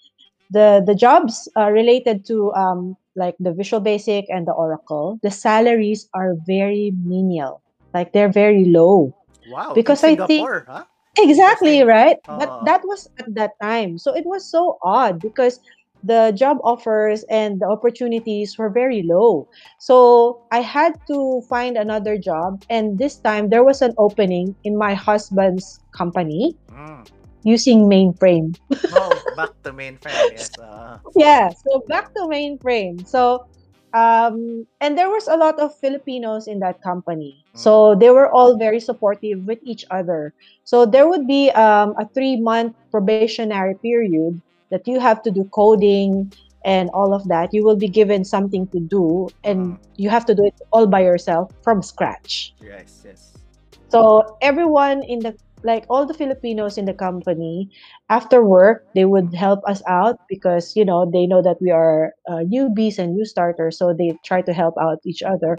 [0.55, 5.31] the the jobs uh, related to um like the Visual Basic and the Oracle, the
[5.31, 7.63] salaries are very menial.
[7.95, 9.15] Like they're very low.
[9.51, 9.75] Wow.
[9.75, 10.87] Because I think- huh?
[11.19, 12.19] Exactly, right?
[12.27, 12.39] Oo.
[12.43, 14.03] But that was at that time.
[14.03, 15.63] So it was so odd because
[16.03, 19.47] the job offers and the opportunities were very low.
[19.79, 22.59] So I had to find another job.
[22.67, 27.07] And this time there was an opening in my husband's company Mm.
[27.45, 28.57] Using mainframe.
[28.93, 30.31] Oh, back to mainframe.
[30.33, 30.59] Yes.
[30.59, 33.07] Uh, Yeah, so back to mainframe.
[33.07, 33.47] So
[33.95, 37.47] um and there was a lot of Filipinos in that company.
[37.55, 40.35] So they were all very supportive with each other.
[40.65, 46.33] So there would be um, a 3-month probationary period that you have to do coding
[46.65, 47.51] and all of that.
[47.53, 51.01] You will be given something to do and you have to do it all by
[51.03, 52.55] yourself from scratch.
[52.61, 53.45] yes, yes.
[53.91, 57.71] So everyone in the like all the Filipinos in the company
[58.09, 62.13] after work they would help us out because you know they know that we are
[62.29, 65.57] uh, newbies and new starters so they try to help out each other.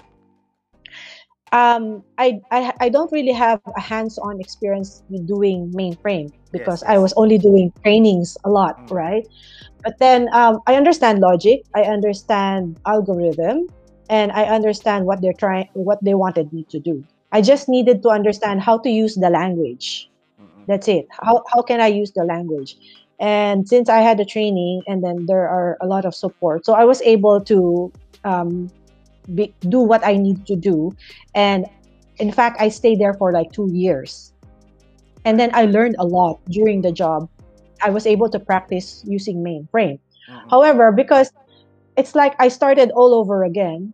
[1.51, 6.93] Um, I, I I don't really have a hands-on experience with doing mainframe because I
[6.93, 7.01] yes.
[7.01, 8.91] was only doing trainings a lot, Mm.
[8.91, 9.25] right?
[9.83, 13.67] But then um, I understand logic, I understand algorithm,
[14.09, 17.03] and I understand what they're trying, what they wanted me to do.
[17.35, 20.09] I just needed to understand how to use the language.
[20.71, 21.05] That's it.
[21.11, 22.79] How how can I use the language?
[23.19, 26.71] And since I had the training, and then there are a lot of support, so
[26.79, 27.91] I was able to
[28.23, 28.71] um,
[29.35, 30.95] be, do what I need to do.
[31.35, 31.67] And
[32.23, 34.31] in fact, I stayed there for like two years,
[35.27, 37.27] and then I learned a lot during the job.
[37.83, 39.99] I was able to practice using mainframe.
[40.31, 40.49] Mm-mm.
[40.49, 41.35] However, because
[41.99, 43.91] it's like I started all over again,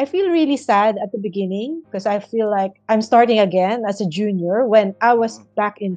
[0.00, 4.00] I feel really sad at the beginning because I feel like I'm starting again as
[4.00, 5.46] a junior when I was Mhm.
[5.56, 5.96] back in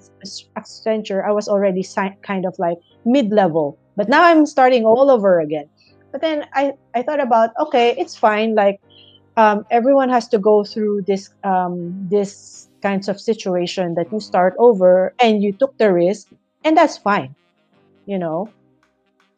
[0.58, 5.10] Accenture, I was already si- kind of like mid level, but now I'm starting all
[5.12, 5.70] over again.
[6.12, 8.56] But then I, I thought about, okay, it's fine.
[8.56, 8.82] Like
[9.38, 14.56] um, everyone has to go through this um, this kinds of situation that you start
[14.60, 16.28] over and you took the risk,
[16.64, 17.36] and that's fine.
[18.06, 18.56] You know,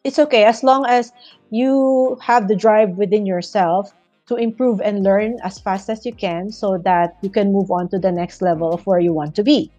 [0.04, 1.12] it's okay as long as
[1.50, 3.90] you have the drive within yourself
[4.26, 7.88] to improve and learn as fast as you can so that you can move on
[7.90, 9.70] to the next level of where you want to be.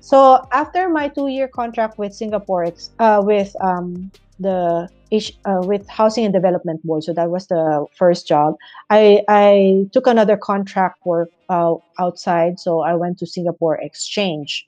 [0.00, 4.88] So after my two-year contract with Singapore, uh, with um, the
[5.44, 8.54] uh, with Housing and Development Board, so that was the first job.
[8.90, 14.66] I I took another contract work uh, outside, so I went to Singapore Exchange,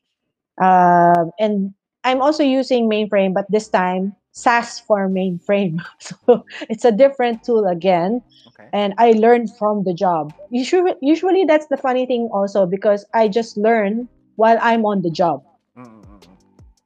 [0.60, 5.78] um, and I'm also using mainframe, but this time SAS for mainframe.
[6.00, 8.68] So it's a different tool again Okay.
[8.72, 10.32] and I learned from the job.
[10.50, 15.10] Usually, usually that's the funny thing also because I just learn while I'm on the
[15.10, 15.42] job.
[15.76, 16.04] Mm-mm.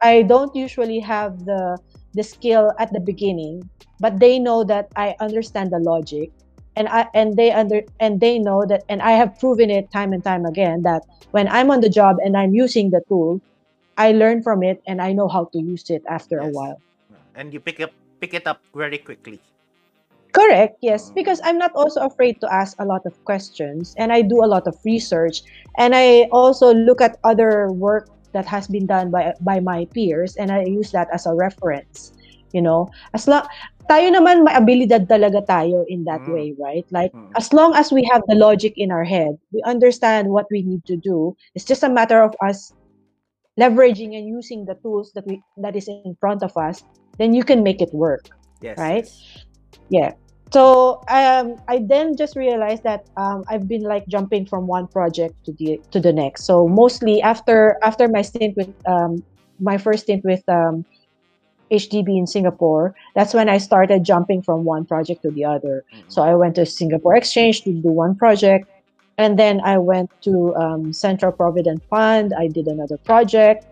[0.02, 1.78] I don't usually have the
[2.14, 3.68] the skill at the beginning,
[4.00, 6.30] but they know that I understand the logic,
[6.76, 10.12] and I and they under and they know that, and I have proven it time
[10.12, 13.40] and time again that when I'm on the job and I'm using the tool,
[13.96, 16.80] I learn from it and I know how to use it after a while.
[17.34, 19.40] And you pick up pick it up very quickly.
[20.32, 21.14] Correct, yes, Mm.
[21.14, 24.48] because I'm not also afraid to ask a lot of questions and I do a
[24.50, 25.42] lot of research
[25.78, 30.34] and I also look at other work that has been done by by my peers
[30.36, 32.12] and I use that as a reference.
[32.52, 33.44] You know, as long
[33.90, 36.32] tayo naman may abilidad talaga tayo in that Mm.
[36.32, 36.84] way, right?
[36.90, 37.30] Like Mm.
[37.36, 40.84] as long as we have the logic in our head, we understand what we need
[40.88, 41.36] to do.
[41.54, 42.72] It's just a matter of us
[43.58, 46.82] leveraging and using the tools that we that is in front of us,
[47.18, 48.28] then you can make it work.
[48.60, 48.78] Yes.
[48.78, 49.04] Right?
[49.04, 49.44] yes.
[49.88, 50.12] Yeah.
[50.52, 55.34] So um, I then just realized that um, I've been like jumping from one project
[55.46, 56.44] to the to the next.
[56.44, 59.24] So mostly after after my stint with um,
[59.60, 60.84] my first stint with um,
[61.70, 65.84] HDB in Singapore, that's when I started jumping from one project to the other.
[65.88, 66.04] Mm-mm.
[66.08, 68.68] So I went to Singapore Exchange to do one project,
[69.18, 72.32] and then I went to um, Central Provident Fund.
[72.36, 73.66] I did another project,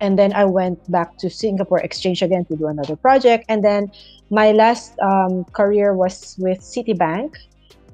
[0.00, 3.90] and then I went back to Singapore Exchange again to do another project, and then
[4.30, 7.34] my last um, career was with Citibank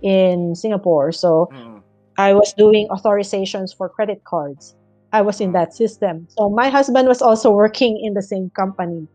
[0.02, 1.12] in Singapore.
[1.12, 1.82] So Mm-mm.
[2.18, 4.74] I was doing authorizations for credit cards.
[5.12, 6.26] I was in that system.
[6.30, 9.08] So my husband was also working in the same company.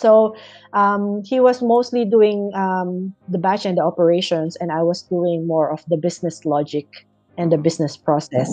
[0.00, 0.34] So
[0.72, 5.46] um, he was mostly doing um, the batch and the operations, and I was doing
[5.46, 6.86] more of the business logic
[7.36, 8.48] and the business process.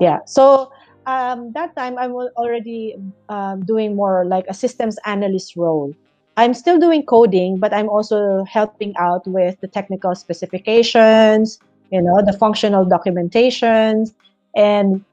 [0.00, 0.20] Yeah.
[0.26, 0.72] So
[1.06, 2.96] um, that time I'm already
[3.28, 5.92] um, doing more like a systems analyst role.
[6.36, 11.58] I'm still doing coding, but I'm also helping out with the technical specifications,
[11.90, 14.14] you know, the functional documentations,
[14.56, 15.04] and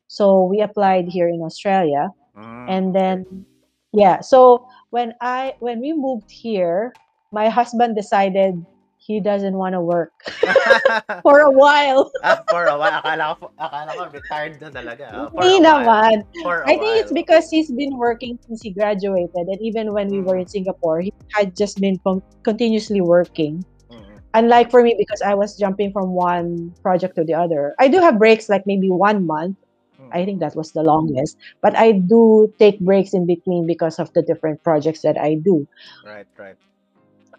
[0.08, 3.46] So we applied here in Australia, Mm, and then
[3.92, 4.20] yeah.
[4.20, 6.94] So when I when we moved here,
[7.34, 8.54] my husband decided
[8.96, 10.14] he doesn't want to work
[11.22, 12.08] for a while.
[12.24, 13.02] ah, for a while.
[13.04, 15.04] Akala ko, akala ko retired na talaga.
[15.12, 15.84] ah, for Hindi while.
[15.84, 16.14] naman.
[16.40, 20.24] For I think it's because he's been working since he graduated, and even when we
[20.24, 23.60] were in Singapore, he had just been con- continuously working.
[23.92, 27.76] Mm, Unlike for me, because I was jumping from one project to the other.
[27.78, 29.60] I do have breaks, like maybe one month.
[30.00, 30.08] mm.
[30.16, 31.36] I think that was the longest.
[31.60, 35.68] But I do take breaks in between because of the different projects that I do.
[36.08, 36.56] Right, right.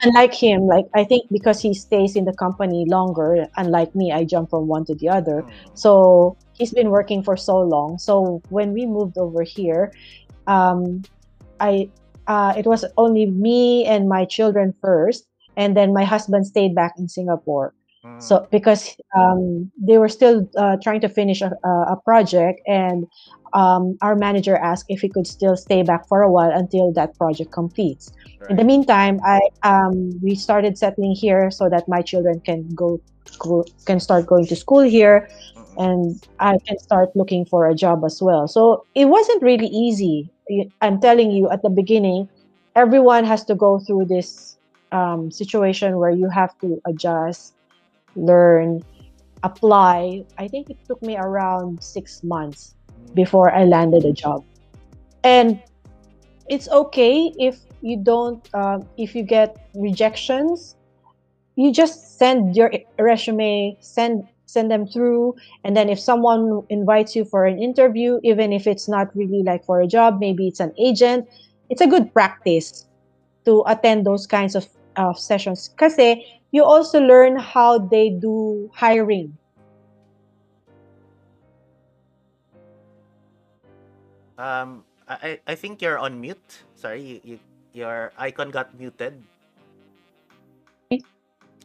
[0.04, 4.26] Unlike him, like I think because he stays in the company longer, unlike me, I
[4.26, 5.46] jump from one to the other.
[5.48, 7.98] Mm, So he's been working for so long.
[7.98, 9.92] So when we moved over here,
[10.48, 11.06] um,
[11.60, 11.92] I
[12.28, 16.94] uh, it was only me and my children first, and then my husband stayed back
[16.98, 17.74] in Singapore.
[18.06, 18.20] Mm.
[18.20, 23.06] So because um, they were still uh, trying to finish a, a project, and
[23.54, 27.18] um, our manager asked if he could still stay back for a while until that
[27.18, 28.12] project completes.
[28.48, 33.02] In the meantime, I um, we started settling here so that my children can go,
[33.40, 37.76] go can start going to school here Mm, and I can start looking for a
[37.76, 38.48] job as well.
[38.48, 40.32] So it wasn't really easy.
[40.82, 42.30] I'm telling you at the beginning,
[42.76, 44.58] everyone has to go through this
[44.92, 47.55] um, situation where you have to adjust,
[48.16, 48.84] learn,
[49.44, 50.26] apply.
[50.38, 52.76] I think it took me around six months
[53.14, 54.44] before I landed a job.
[55.24, 55.62] And
[56.50, 60.76] it's okay if you don't, um, if you get rejections,
[61.56, 67.26] you just send your resume, send send them through, and then if someone invites you
[67.26, 70.72] for an interview, even if it's not really like for a job, maybe it's an
[70.78, 71.28] agent,
[71.70, 72.86] it's a good practice
[73.44, 75.74] to attend those kinds of, of sessions.
[75.78, 79.38] Kasi you also learn how they do hiring.
[84.38, 86.64] Um, I, I think you're on mute.
[86.76, 87.40] Sorry, you, you,
[87.74, 89.22] your icon got muted.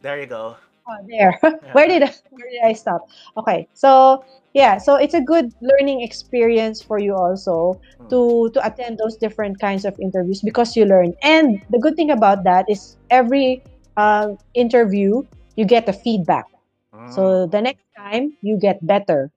[0.01, 0.57] There you go.
[0.87, 1.37] Oh, there.
[1.71, 3.01] where did I, where did I stop?
[3.37, 8.09] Okay, so yeah, so it's a good learning experience for you also Mm.
[8.09, 11.13] to to attend those different kinds of interviews because you learn.
[11.23, 13.63] And the good thing about that is every
[13.97, 15.23] uh, interview
[15.55, 16.45] you get the feedback.
[16.93, 19.31] Mm, So the next time you get better.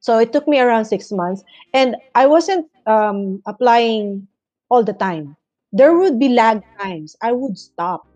[0.00, 1.42] So it took me around six months,
[1.72, 4.28] and I wasn't um, applying
[4.70, 5.36] all the time.
[5.72, 7.16] There would be lag times.
[7.22, 8.06] I would stop.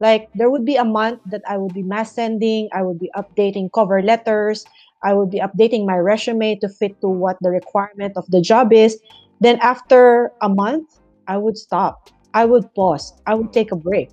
[0.00, 2.68] Like there would be a month that I would be mass sending.
[2.72, 4.64] I would be updating cover letters.
[5.02, 8.72] I would be updating my resume to fit to what the requirement of the job
[8.72, 8.98] is.
[9.40, 10.88] Then after a month,
[11.26, 12.00] I would stop.
[12.34, 13.12] I would pause.
[13.26, 14.10] I would take a break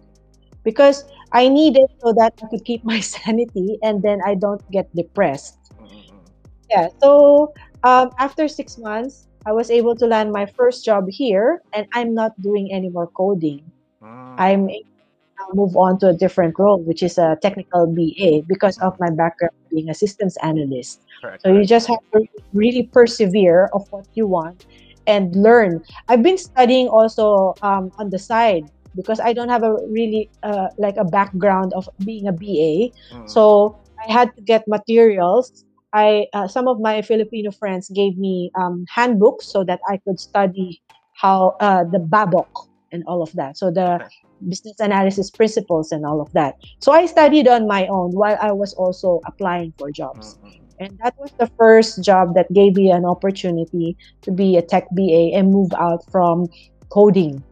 [0.67, 4.61] because I need it so that I could keep my sanity and then I don't
[4.71, 5.55] get depressed.
[5.79, 6.27] mm, mm, mm.
[6.69, 6.89] Yeah.
[7.01, 7.53] So
[7.83, 12.13] um, after six months, I was able to land my first job here, and I'm
[12.13, 13.71] not doing any more coding.
[14.03, 17.87] Mm, I'm able to now move on to a different role, which is a technical
[17.87, 21.01] BA, because of my background being a systems analyst.
[21.21, 24.65] correct, So you just have to really persevere of what you want
[25.07, 25.81] and learn.
[26.09, 30.67] I've been studying also um, on the side because I don't have a really uh,
[30.77, 32.91] like a background of being a BA.
[33.13, 35.51] Mm, So I had to get materials.
[35.93, 40.19] I uh, some of my Filipino friends gave me um, handbooks so that I could
[40.19, 40.81] study
[41.13, 42.47] how uh, the BABOK
[42.91, 43.57] and all of that.
[43.57, 43.99] So the
[44.47, 46.55] business analysis principles and all of that.
[46.81, 50.37] So I studied on my own while I was also applying for jobs.
[50.43, 50.67] mm, mm, mm.
[50.79, 54.85] And that was the first job that gave me an opportunity to be a tech
[54.91, 56.47] BA and move out from
[56.91, 57.43] coding.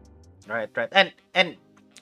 [0.46, 0.88] Right, right.
[0.92, 1.56] And and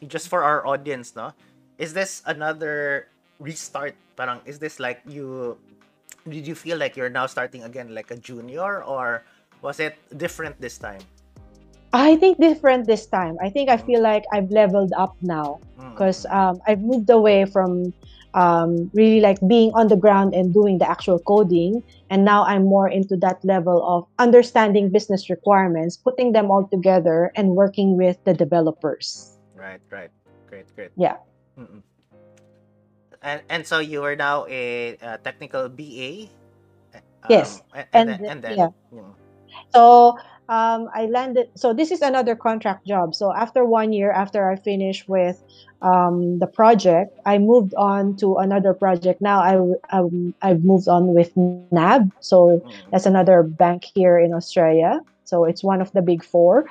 [0.06, 1.32] just for our audience, no,
[1.78, 3.08] is this another
[3.40, 3.96] restart?
[4.16, 5.56] Parang is this like you?
[6.28, 9.24] Did you feel like you're now starting again like a junior, or
[9.62, 11.00] was it different this time?
[11.92, 13.36] I think different this time.
[13.40, 17.44] I think I feel like I've leveled up now Mm, because um, I've moved away
[17.44, 17.92] from
[18.34, 21.82] um, really like being on the ground and doing the actual coding.
[22.10, 27.32] And now I'm more into that level of understanding business requirements, putting them all together,
[27.36, 29.38] and working with the developers.
[29.54, 30.10] Right, right.
[30.48, 30.90] Great, great.
[30.96, 31.16] Yeah.
[31.58, 31.82] Mm-mm.
[33.22, 36.28] And and so you are now a, uh technical BA.
[37.30, 38.70] Yes, Um, a- and, and then the- and then yeah.
[38.92, 39.14] you know,
[39.74, 40.18] So
[40.48, 41.48] um, I landed.
[41.54, 43.14] So this is another contract job.
[43.14, 45.42] So after one year, after I finished with
[45.80, 49.20] um, the project, I moved on to another project.
[49.20, 52.12] Now I um, I've moved on with NAB.
[52.20, 55.00] So mm, that's another bank here in Australia.
[55.24, 56.66] So it's one of the big four,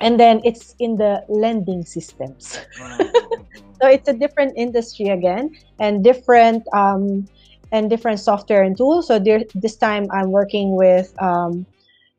[0.00, 2.60] and then it's in the lending systems.
[2.78, 3.44] mm, mm, mm, mm.
[3.82, 7.28] so it's a different industry again and different um,
[7.72, 11.66] and different software and tools so there, this time i'm working with um,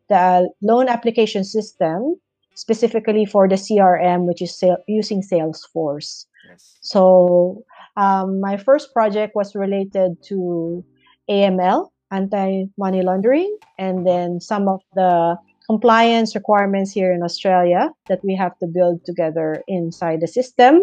[0.09, 2.15] the loan application system
[2.55, 6.77] specifically for the crm which is sal- using salesforce Yes.
[6.81, 7.63] so
[7.97, 10.85] um, my first project was related to
[11.29, 15.35] aml anti-money laundering and then some of the
[15.65, 20.81] compliance requirements here in australia that we have to build together inside the system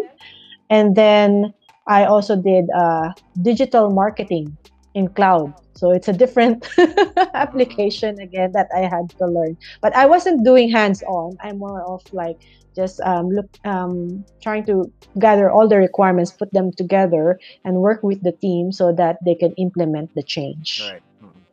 [0.69, 1.53] and then
[1.87, 3.11] I also did uh,
[3.41, 4.55] digital marketing
[4.93, 5.53] in cloud.
[5.83, 6.65] So it's a different
[7.35, 9.57] application again that I had to learn.
[9.81, 11.35] But I wasn't doing hands-on.
[11.43, 12.37] I'm more of like
[12.75, 18.01] just um, look, um, trying to gather all the requirements, put them together, and work
[18.03, 20.79] with the team so that they can implement the change.
[20.79, 21.03] Right.
[21.21, 21.43] Mm,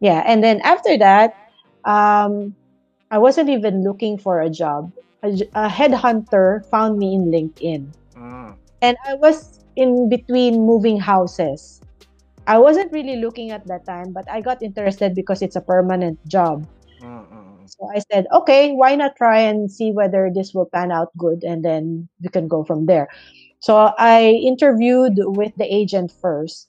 [0.00, 1.32] Yeah, and then after that,
[1.84, 2.54] um,
[3.10, 4.92] I wasn't even looking for a job.
[5.22, 11.80] A headhunter found me in LinkedIn mm, and I was in between moving houses.
[12.46, 16.18] I wasn't really looking at that time, but I got interested because it's a permanent
[16.28, 16.66] job.
[17.66, 21.42] So I said, okay, why not try and see whether this will pan out good
[21.44, 23.08] and then we can go from there.
[23.60, 26.68] So I interviewed with the agent first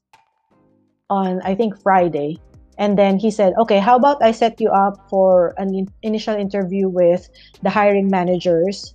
[1.09, 2.39] on, I think, Friday.
[2.77, 6.35] And then he said, okay, how about I set you up for an in- initial
[6.35, 7.29] interview with
[7.61, 8.93] the hiring managers,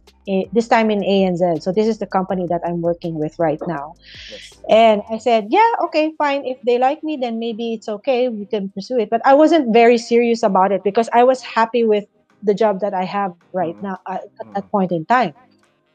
[0.53, 1.63] this time in ANZ.
[1.63, 3.95] So this is the company that I'm working with right now.
[4.31, 4.61] Yes.
[4.69, 6.45] And I said, yeah, okay, fine.
[6.45, 8.29] If they like me, then maybe it's okay.
[8.29, 9.11] We can pursue it.
[9.11, 12.05] But I wasn't very serious about it because I was happy with
[12.43, 13.83] the job that I have right Mhm.
[13.83, 15.35] now at, at that point in time.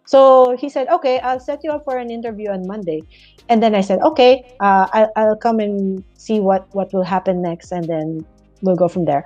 [0.05, 3.05] So he said, okay, I'll set you up for an interview on Monday.
[3.49, 7.41] And then I said, okay, uh, I, I'll come and see what, what will happen
[7.41, 7.71] next.
[7.71, 8.25] And then
[8.61, 9.25] we'll go from there.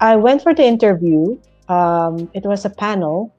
[0.00, 1.36] I went for the interview.
[1.68, 3.34] Um, it was a panel.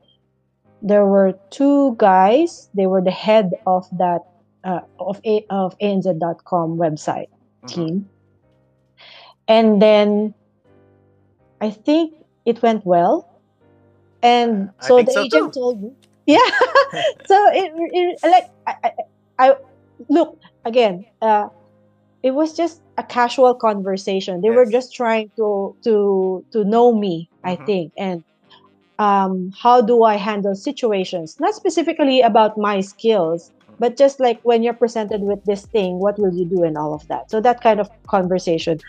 [0.82, 2.70] There were two guys.
[2.74, 4.22] They were the head of that
[4.64, 7.30] uh, of a of ANZ.com website
[7.64, 7.74] Mhm.
[7.74, 8.12] team.
[9.48, 10.36] And then
[11.62, 12.14] I think
[12.46, 13.28] it went well.
[14.22, 15.54] And so the so agent too.
[15.54, 15.92] told me,
[16.26, 16.40] yeah.
[17.26, 18.92] so it, it like I, I,
[19.52, 19.56] I
[20.10, 21.06] look again.
[21.22, 21.48] Uh,
[22.24, 24.42] it was just a casual conversation.
[24.42, 27.66] They were just trying to to to know me, I Mhm.
[27.66, 28.24] think, and
[29.00, 31.38] um, how do I handle situations?
[31.40, 36.20] Not specifically about my skills, but just like when you're presented with this thing, what
[36.20, 37.32] will you do and all of that.
[37.32, 38.80] So that kind of conversation,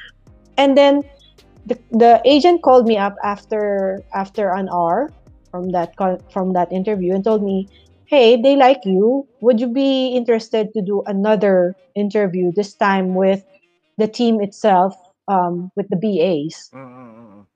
[0.58, 1.02] and then
[1.64, 5.10] the, the agent called me up after after an hour
[5.50, 7.68] from that con- from that interview and told me,
[8.06, 9.26] "Hey, they like you.
[9.40, 13.44] Would you be interested to do another interview this time with
[13.96, 14.94] the team itself,
[15.28, 17.46] um, with the BAs?" Mm, mm, mm, mm.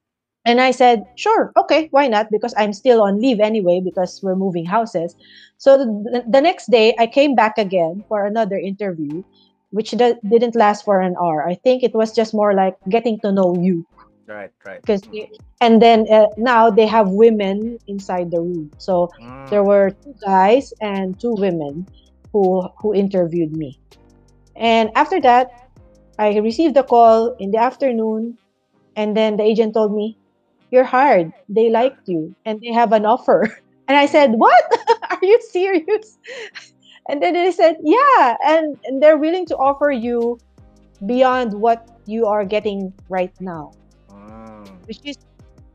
[0.45, 2.30] And I said, sure, okay, why not?
[2.30, 5.16] Because I'm still on leave anyway, because we're moving houses.
[5.57, 9.22] So the, the next day, I came back again for another interview,
[9.70, 11.49] which didn't last for an hour.
[11.49, 13.86] I think it was just more like getting to know you.
[14.26, 14.80] Right, right.
[14.80, 15.28] Because, Mm,
[15.61, 18.70] and then uh, now they have women inside the room.
[18.78, 19.49] So mm.
[19.51, 21.86] there were two guys and two women
[22.32, 23.78] who who interviewed me.
[24.57, 25.51] And after that,
[26.18, 28.38] I received a call in the afternoon,
[28.97, 30.18] and then the agent told me,
[30.75, 31.31] "You're hired.
[31.49, 33.47] They liked you, and they have an offer."
[33.87, 34.64] And I said, "What?
[35.12, 36.18] Are you serious?"
[37.09, 40.41] And then they said, "Yeah, and, and they're willing to offer you
[41.05, 43.77] beyond what you are getting right now."
[44.09, 44.66] Mm.
[44.87, 45.16] which is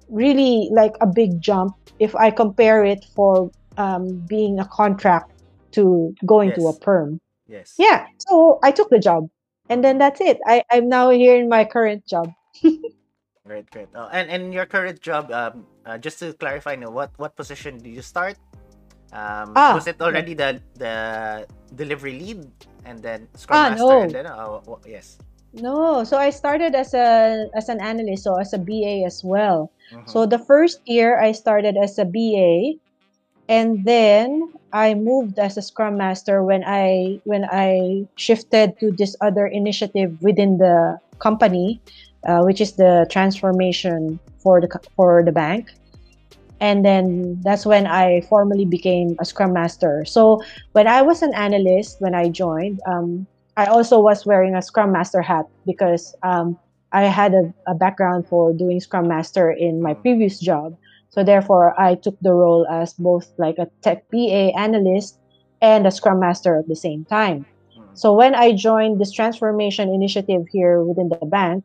[0.10, 5.32] really like a big jump if I compare it for um, being a contract
[5.72, 7.20] to going to a perm.
[7.47, 7.76] Yes.
[7.78, 9.30] Yeah, so I took the job,
[9.70, 10.39] and then that's it.
[10.45, 12.32] I, I'm now here in my current job.
[13.50, 13.89] Great, great.
[13.97, 17.82] Oh, and and your current job, um, uh, just to clarify, no, what what position
[17.82, 18.38] did you start?
[19.10, 20.93] Um, Ah, was it already the the
[21.74, 22.45] delivery lead
[22.86, 24.06] and then Scrum Ah, Master no.
[24.06, 25.18] and then oh, wha- yes.
[25.58, 29.74] No, so I started as a as an analyst, so as a BA as well.
[29.89, 30.06] Mhm.
[30.06, 32.78] So the first year I started as a BA,
[33.50, 39.18] and then I moved as a Scrum Master when I when I shifted to this
[39.26, 41.82] other initiative within the company,
[42.28, 45.72] uh, which is the transformation for the for the bank.
[46.61, 50.03] And then that's when I formally became a Scrum Master.
[50.03, 50.43] So
[50.74, 54.91] when I was an analyst, when I joined, um, I also was wearing a Scrum
[54.91, 56.59] Master hat because um,
[56.91, 60.76] I had a, a background for doing Scrum Master in my previous job.
[61.09, 65.17] So therefore, I took the role as both like a tech BA analyst
[65.61, 67.45] and a Scrum Master at the same time.
[67.93, 71.63] So when I joined this transformation initiative here within the bank,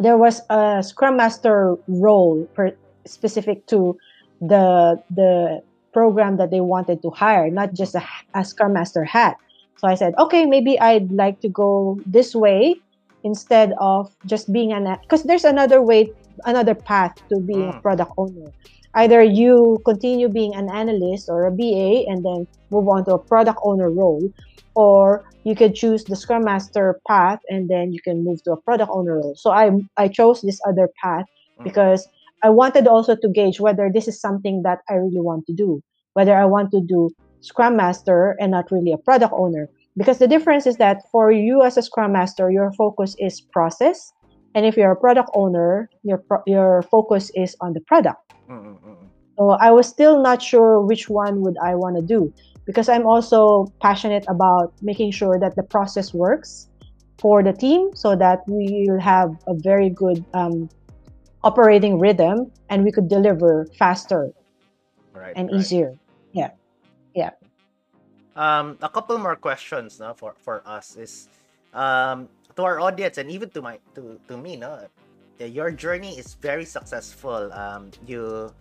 [0.00, 2.72] there was a Scrum Master role per,
[3.06, 3.96] specific to
[4.40, 8.02] the the program that they wanted to hire, not just a,
[8.34, 9.36] a Scrum Master hat.
[9.76, 12.76] So I said, okay, maybe I'd like to go this way
[13.22, 16.12] instead of just being an because there's another way
[16.44, 17.76] another path to being mm.
[17.76, 18.52] a product owner.
[18.94, 23.18] Either you continue being an analyst or a BA and then move on to a
[23.18, 24.20] product owner role,
[24.74, 28.60] or you can choose the Scrum Master path and then you can move to a
[28.60, 29.34] product owner role.
[29.36, 31.26] So I I chose this other path
[31.58, 31.64] mm.
[31.64, 32.06] because
[32.42, 35.82] I wanted also to gauge whether this is something that I really want to do,
[36.14, 37.10] whether I want to do
[37.40, 39.68] Scrum Master and not really a product owner.
[39.96, 44.12] Because the difference is that for you as a Scrum Master, your focus is process
[44.54, 48.18] and if you're a product owner, your pro- your focus is on the product.
[48.48, 49.06] Mm-hmm.
[49.38, 52.32] So I was still not sure which one would I want to do
[52.70, 56.70] because I'm also passionate about making sure that the process works
[57.18, 60.70] for the team so that we will have a very good um,
[61.42, 64.30] operating rhythm and we could deliver faster
[65.12, 65.58] right, and right.
[65.58, 65.98] easier.
[66.30, 66.54] Yeah.
[67.10, 67.34] Yeah.
[68.36, 71.26] Um, a couple more questions no, for, for us is
[71.74, 74.86] um, to our audience and even to my to to me no
[75.40, 78.52] your journey is very successful um you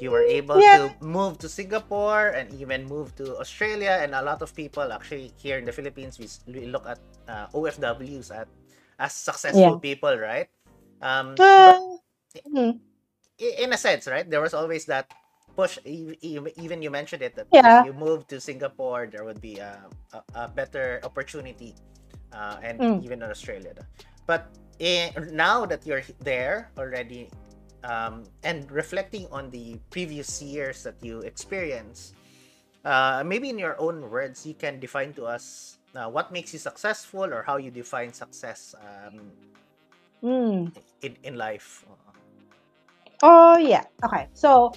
[0.00, 0.88] you were able yeah.
[0.88, 5.32] to move to Singapore and even move to Australia and a lot of people actually
[5.36, 8.48] here in the Philippines we, we look at uh, OFWs at
[8.98, 9.82] as successful yeah.
[9.82, 10.48] people right
[11.02, 11.78] um uh,
[12.46, 12.78] mm-hmm.
[13.38, 15.10] in a sense right there was always that
[15.54, 17.80] push even you mentioned it that yeah.
[17.80, 19.82] if you move to Singapore there would be a,
[20.12, 21.74] a, a better opportunity
[22.32, 23.04] uh, and mm.
[23.04, 23.74] even in Australia.
[24.26, 27.30] But in, now that you're there already,
[27.84, 32.14] um, and reflecting on the previous years that you experienced,
[32.84, 36.58] uh, maybe in your own words, you can define to us uh, what makes you
[36.58, 39.20] successful or how you define success um,
[40.22, 40.72] mm.
[41.02, 41.84] in, in life.
[43.22, 43.84] Oh, yeah.
[44.04, 44.28] Okay.
[44.34, 44.72] So,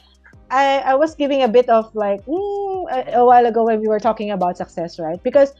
[0.51, 3.87] I, I was giving a bit of like mm, a, a, while ago when we
[3.87, 5.21] were talking about success, right?
[5.23, 5.53] Because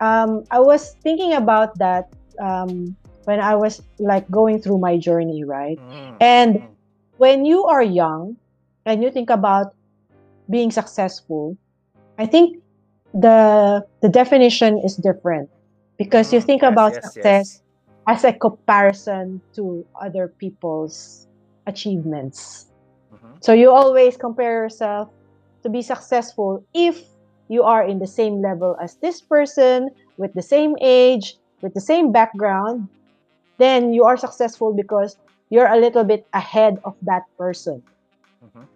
[0.00, 5.44] um, I was thinking about that um, when I was like going through my journey,
[5.44, 5.78] right?
[5.78, 6.16] Mm-hmm.
[6.20, 6.73] And mm-hmm.
[7.16, 8.36] When you are young
[8.86, 9.74] and you think about
[10.50, 11.56] being successful,
[12.18, 12.62] I think
[13.12, 15.48] the the definition is different
[15.96, 17.62] because you think yes, about yes, success yes.
[18.06, 21.26] as a comparison to other people's
[21.66, 22.66] achievements.
[23.14, 23.38] Mm-hmm.
[23.40, 25.08] So you always compare yourself
[25.62, 27.02] to be successful if
[27.48, 31.80] you are in the same level as this person, with the same age, with the
[31.80, 32.88] same background,
[33.58, 35.16] then you are successful because
[35.54, 37.80] you're a little bit ahead of that person.
[38.44, 38.66] Mm-hmm.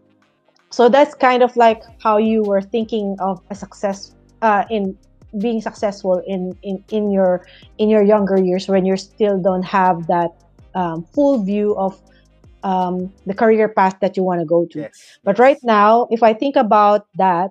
[0.71, 4.97] So that's kind of like how you were thinking of a success uh, in
[5.41, 7.45] being successful in, in, in your
[7.79, 10.31] in your younger years when you still don't have that
[10.75, 12.01] um, full view of
[12.63, 14.79] um, the career path that you want to go to.
[14.87, 15.19] Yes.
[15.25, 17.51] But right now, if I think about that,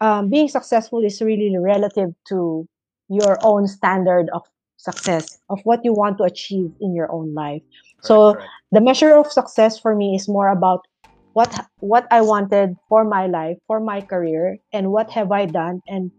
[0.00, 2.66] um, being successful is really relative to
[3.08, 4.42] your own standard of
[4.76, 7.62] success of what you want to achieve in your own life
[8.02, 8.36] so
[8.72, 10.86] the measure of success for me is more about
[11.32, 15.80] what what i wanted for my life for my career and what have i done
[15.88, 16.10] and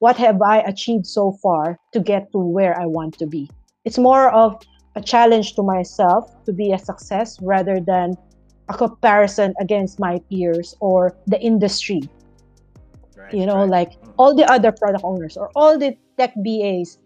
[0.00, 3.48] what have i achieved so far to get to where i want to be
[3.84, 4.60] it's more of
[4.96, 8.14] a challenge to myself to be a success rather than
[8.68, 12.02] a comparison against my peers or the industry
[13.16, 13.70] right, you know right.
[13.70, 14.12] like mm.
[14.18, 16.98] all the other product owners or all the tech bas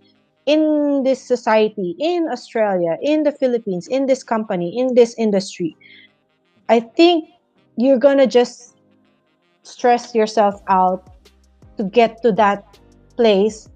[0.47, 5.77] in this society in australia in the philippines in this company in this industry
[6.69, 7.29] i think
[7.77, 8.77] you're gonna just
[9.63, 11.11] stress yourself out
[11.77, 12.79] to get to that
[13.17, 13.69] place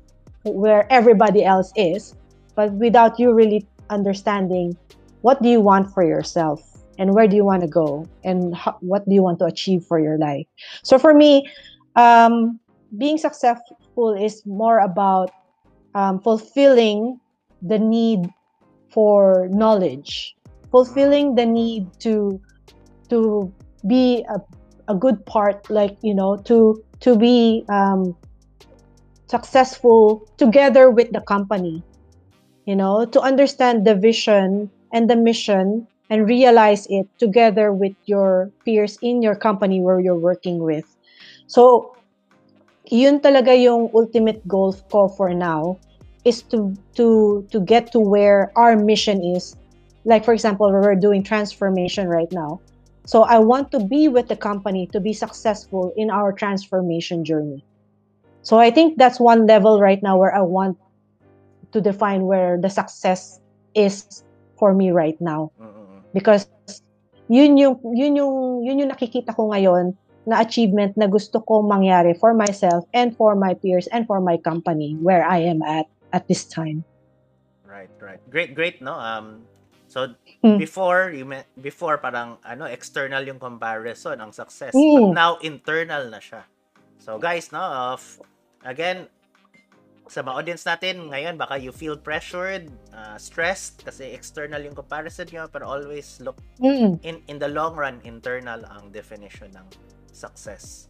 [0.44, 2.14] where everybody else is
[2.54, 4.76] but without you really understanding
[5.22, 6.62] what do you want for yourself
[6.98, 9.84] and where do you want to go and how, what do you want to achieve
[9.84, 10.46] for your life.
[10.82, 11.50] So for me
[11.96, 12.60] um,
[12.98, 15.30] being successful is more about
[15.94, 17.20] um, fulfilling
[17.62, 18.28] the need
[18.92, 20.34] for knowledge,
[20.70, 22.40] fulfilling the need to
[23.08, 23.52] to
[23.86, 24.40] be a
[24.88, 28.16] a good part like you know to to be um,
[29.28, 31.84] successful together with the company
[32.66, 38.50] you know to understand the vision and the mission and realize it together with your
[38.64, 40.84] peers in your company where you're working with.
[41.46, 41.94] So
[42.90, 45.78] yun talaga yung ultimate goal ko for now
[46.26, 49.56] is to to to get to where our mission is.
[50.04, 52.60] Like for example we're doing transformation right now.
[53.06, 57.64] So i want to be with the company to be successful in our transformation journey.
[58.42, 60.76] So i think that's one level right now where i want
[61.72, 63.38] to define where the success
[63.74, 64.04] is
[64.58, 65.54] for me right now.
[66.12, 66.50] Because
[67.30, 69.94] yun yung yun yung yun yung nakikita ko ngayon
[70.30, 74.38] na achievement na gusto ko mangyari for myself and for my peers and for my
[74.38, 76.86] company where I am at at this time.
[77.66, 78.22] Right, right.
[78.30, 78.94] Great, great, no?
[78.94, 79.46] Um,
[79.86, 80.58] so, Mm.
[80.58, 84.74] before, you me- before parang, ano, external yung comparison, ang success.
[84.74, 85.10] Mm.
[85.10, 86.46] But now, internal na siya.
[86.98, 88.02] So, guys, no, of,
[88.66, 89.06] again,
[90.10, 95.30] sa mga audience natin, ngayon, baka you feel pressured, uh, stressed, kasi external yung comparison
[95.30, 99.66] nyo, pero always look, Mm, in, in the long run, internal ang definition ng
[100.12, 100.88] success.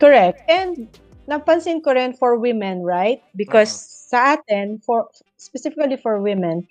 [0.00, 0.40] correct.
[0.48, 0.88] And
[1.28, 3.20] napansin ko rin for women, right?
[3.34, 3.70] Because
[4.08, 6.66] sa atin, for specifically for women,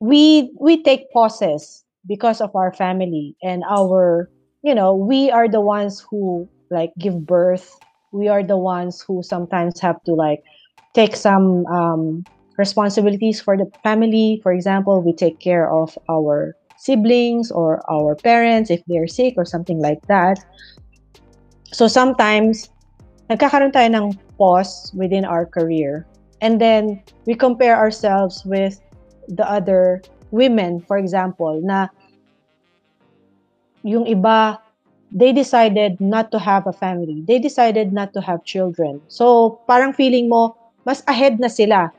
[0.00, 4.28] we we take pauses because of our family and our
[4.62, 7.76] you know we are the ones who like give birth
[8.10, 10.40] we are the ones who sometimes have to like
[10.94, 12.24] take some um,
[12.56, 18.72] responsibilities for the family for example we take care of our siblings or our parents
[18.72, 20.40] if they're sick or something like that
[21.68, 22.72] so sometimes
[23.28, 24.08] nagkakaroon tayo ng
[24.40, 26.08] pause within our career
[26.40, 28.80] and then we compare ourselves with
[29.28, 31.88] the other women, for example, na
[33.82, 34.58] yung iba,
[35.12, 37.22] they decided not to have a family.
[37.26, 39.00] They decided not to have children.
[39.08, 40.56] So, parang feeling mo,
[40.86, 41.90] mas ahead na sila.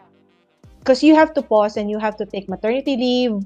[0.80, 3.38] Because you have to pause and you have to take maternity leave.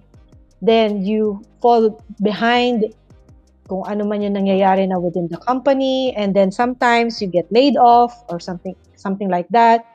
[0.65, 2.89] Then, you fall behind
[3.69, 6.13] kung ano man yung nangyayari na within the company.
[6.17, 9.85] And then, sometimes you get laid off or something, something like that.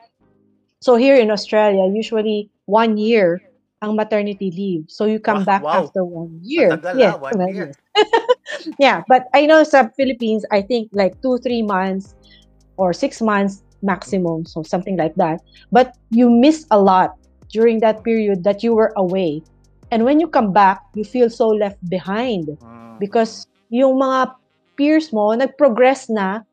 [0.79, 3.43] So, here in Australia, usually one year
[3.81, 4.85] ang maternity leave.
[4.87, 5.83] So you come Wow, back wow.
[5.83, 6.69] after one year.
[6.69, 7.73] Matagal, yeah, ah, one well, year.
[8.79, 12.13] yeah, but I know sa Philippines, I think like two, three months
[12.77, 14.45] or six months maximum.
[14.45, 15.41] So something like that.
[15.73, 17.17] But you miss a lot
[17.49, 19.41] during that period that you were away.
[19.91, 22.47] And when you come back, you feel so left behind.
[22.47, 22.81] Mm.
[23.01, 24.37] because yung mga
[24.77, 26.45] peers mo nag-progress na.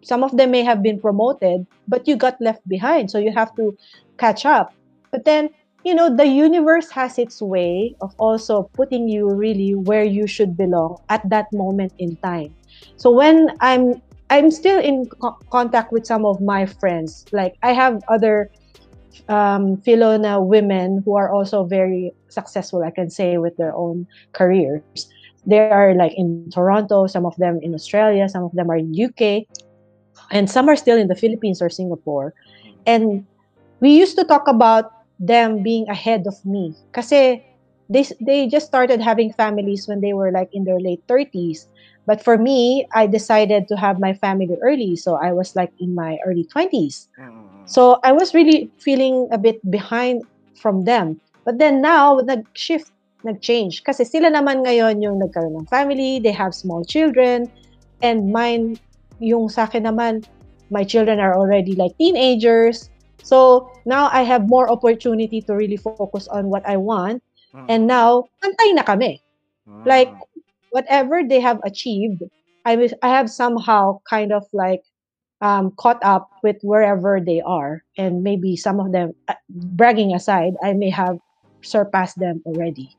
[0.00, 3.12] Some of them may have been promoted but you got left behind.
[3.12, 3.76] So you have to
[4.16, 4.72] catch up.
[5.12, 5.52] But then
[5.84, 10.56] you know the universe has its way of also putting you really where you should
[10.56, 12.56] belong at that moment in time.
[12.96, 17.28] So when i'm i'm still in co- contact with some of my friends.
[17.32, 18.48] Like i have other
[19.28, 24.82] um, Filipina women who are also very successful, I can say, with their own careers.
[25.46, 28.92] They are like in Toronto, some of them in Australia, some of them are in
[28.94, 29.46] UK,
[30.30, 32.34] and some are still in the Philippines or Singapore.
[32.86, 33.24] And
[33.80, 37.44] we used to talk about them being ahead of me kasi
[37.90, 41.66] they they just started having families when they were like in their late 30s.
[42.06, 45.94] But for me, I decided to have my family early, so I was like in
[45.94, 47.08] my early 20s.
[47.18, 47.49] Mm.
[47.70, 50.26] So I was really feeling a bit behind
[50.58, 51.22] from them.
[51.46, 52.90] But then now, nag-shift,
[53.22, 53.86] nag-change.
[53.86, 57.46] Kasi sila naman ngayon yung nagkaroon ng family, they have small children,
[58.02, 58.74] and mine,
[59.22, 60.26] yung sa akin naman,
[60.74, 62.90] my children are already like teenagers.
[63.22, 67.22] So now I have more opportunity to really focus on what I want.
[67.54, 67.66] Mm.
[67.70, 69.22] And now, pantay na kami.
[69.70, 69.86] Mm.
[69.86, 70.10] Like,
[70.74, 72.26] whatever they have achieved,
[72.66, 74.82] I I have somehow kind of like
[75.40, 80.54] um, caught up with wherever they are, and maybe some of them, uh, bragging aside,
[80.62, 81.18] I may have
[81.62, 82.96] surpassed them already.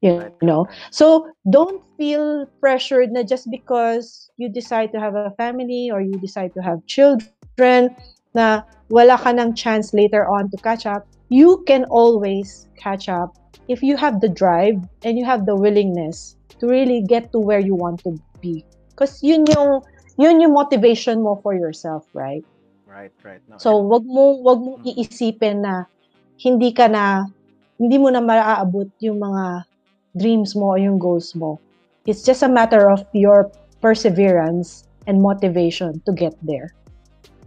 [0.00, 5.90] You know, so don't feel pressured na just because you decide to have a family
[5.90, 7.90] or you decide to have children
[8.30, 8.62] na
[8.94, 11.02] wala ka ng chance later on to catch up.
[11.34, 13.34] You can always catch up
[13.66, 17.60] if you have the drive and you have the willingness to really get to where
[17.60, 18.64] you want to be.
[18.90, 19.82] Because yun yung,
[20.18, 22.44] yun yung motivation mo for yourself, right?
[22.86, 23.42] Right, right.
[23.48, 25.74] No, So, wag mo wag mong iisipin na
[26.44, 27.26] hindi ka na
[27.80, 29.44] hindi mo na maaabot yung mga
[30.20, 31.60] dreams mo o yung goals mo.
[32.06, 33.50] It's just a matter of your
[33.82, 36.74] perseverance and motivation to get there.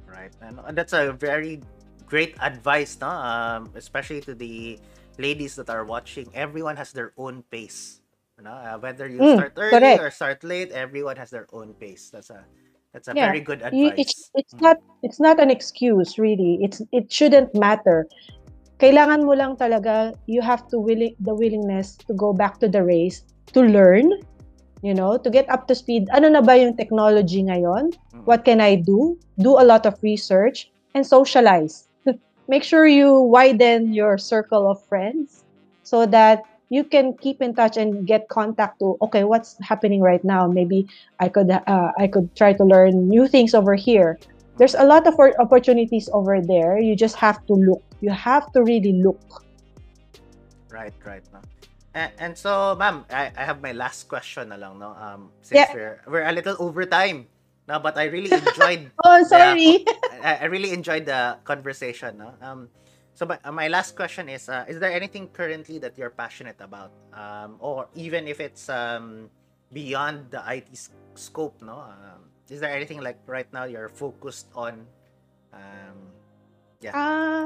[0.08, 0.32] Right.
[0.42, 1.62] And, and that's a very
[2.06, 3.10] great advice, no?
[3.10, 4.80] Um, especially to the
[5.18, 6.30] ladies that are watching.
[6.34, 8.02] Everyone has their own pace.
[8.42, 8.52] No?
[8.52, 10.00] Uh, whether you Mm, start early correct.
[10.00, 12.10] or start late, everyone has their own pace.
[12.10, 12.46] That's a
[12.94, 13.28] that's a Yeah.
[13.32, 14.32] very good it's advice.
[14.36, 14.62] it's Mm.
[14.62, 16.60] not it's not an excuse really.
[16.62, 18.08] It's it shouldn't matter.
[18.80, 22.82] Kailangan mo lang talaga you have to willing the willingness to go back to the
[22.84, 23.24] race
[23.54, 24.12] to learn,
[24.82, 26.10] you know, to get up to speed.
[26.12, 27.94] Ano na ba yung technology ngayon?
[28.14, 28.26] Mm.
[28.26, 29.16] What can I do?
[29.40, 30.68] Do a lot of research
[30.98, 31.88] and socialize.
[32.52, 35.46] Make sure you widen your circle of friends
[35.88, 40.24] so that you can keep in touch and get contact to okay what's happening right
[40.24, 40.88] now maybe
[41.20, 44.18] i could uh, i could try to learn new things over here
[44.58, 45.14] there's a lot of
[45.44, 49.20] opportunities over there you just have to look you have to really look
[50.72, 51.24] Right, right.
[51.36, 51.44] No?
[51.94, 54.96] And, and so, ma'am, I, I have my last question na lang, no?
[54.96, 55.76] Um, since Yeah.
[55.76, 57.28] we're, we're a little over time,
[57.68, 57.80] no?
[57.80, 59.84] But I really enjoyed oh sorry
[60.24, 62.18] I, I really enjoyed the conversation.
[62.24, 62.32] No?
[62.42, 62.70] Um,
[63.14, 66.92] so my, my last question is: uh, Is there anything currently that you're passionate about,
[67.14, 69.30] um, or even if it's um,
[69.74, 71.62] beyond the IT s- scope?
[71.62, 74.86] No, um, is there anything like right now you're focused on?
[75.54, 75.98] Um,
[76.94, 77.46] Ah,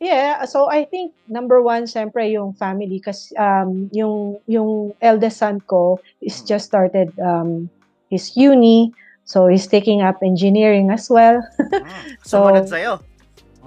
[0.00, 0.44] yeah.
[0.48, 6.00] So I think number one, syempre yung family cause um, yung yung eldest son ko
[6.24, 6.46] is Mm.
[6.48, 7.68] just started um,
[8.08, 8.96] his uni.
[9.28, 11.44] So he's taking up engineering as well.
[11.60, 13.02] mm, So- sumunod sa'yo,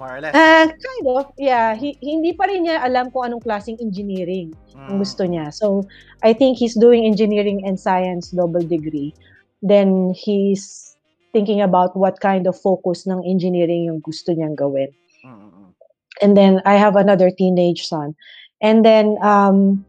[0.00, 0.32] more or less.
[0.32, 1.28] Ah, kind of.
[1.36, 4.56] Yeah, he, hindi pa rin niya alam kung anong klaseng engineering
[4.88, 5.52] ang Mm, gusto niya.
[5.52, 5.84] So
[6.24, 9.12] I think he's doing engineering and science double degree.
[9.60, 10.96] Then he's
[11.36, 14.90] thinking about what kind of focus ng engineering yung gusto niyang gawin.
[15.24, 15.70] mm, mm, mm.
[16.22, 18.14] and then I have another teenage son.
[18.60, 19.84] And then um,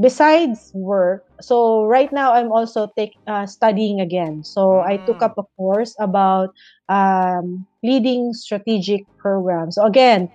[0.00, 4.42] besides work, so right now I'm also take uh, studying again.
[4.44, 5.24] So I took Mm.
[5.24, 6.50] up a course about
[6.88, 9.76] um, leading strategic programs.
[9.76, 10.28] So again,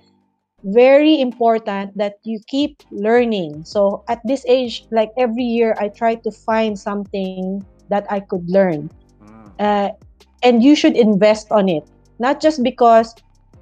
[0.63, 3.63] very important that you keep learning.
[3.65, 8.35] So at this age, like every year, I try to find something that I could
[8.35, 8.79] learn
[9.21, 9.89] Mm, uh,
[10.43, 11.83] and you should invest on it
[12.19, 13.15] not just because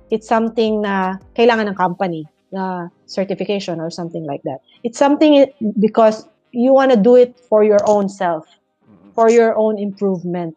[0.09, 4.59] it's something na kailangan ng company na certification or something like that.
[4.83, 5.45] It's something
[5.79, 8.47] because you want to do it for your own self
[8.83, 9.13] mm, mm.
[9.13, 10.55] for your own improvement.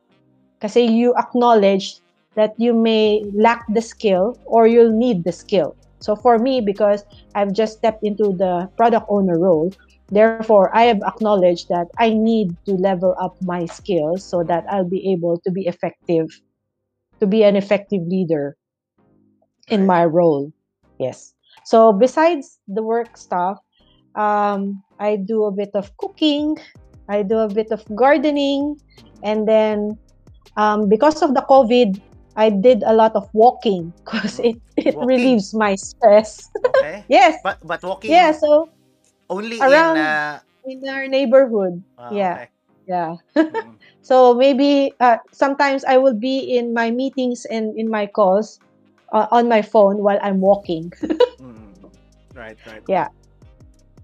[0.61, 1.97] Kasi you acknowledge
[2.37, 5.75] that you may lack the skill or you'll need the skill.
[6.01, 9.71] So for me because i've just stepped into the product owner role
[10.09, 14.89] therefore i have acknowledged that i need to level up my skills so that i'll
[14.89, 16.27] be able to be effective
[17.21, 18.57] to be an effective leader
[19.69, 20.51] in my role.
[20.99, 21.35] Yes
[21.71, 23.59] so besides the work stuff
[24.17, 26.57] um, i do a bit of cooking
[27.09, 28.77] i do a bit of gardening
[29.23, 29.99] and then
[30.57, 32.01] um, because of the covid
[32.37, 35.09] i did a lot of walking because it, it Walking?
[35.09, 37.07] relieves my stress Okay.
[37.09, 38.71] yes But but walking yeah so
[39.31, 42.35] only around- in uh, in our neighborhood ah, Yeah.
[42.35, 42.49] okay.
[42.87, 43.17] yeah
[43.51, 48.61] Mm, so maybe uh, sometimes i will be in my meetings and in my calls
[49.13, 50.91] uh, on my phone while i'm walking
[51.41, 51.75] mm.
[52.35, 52.83] Right, right.
[52.89, 53.09] Yeah.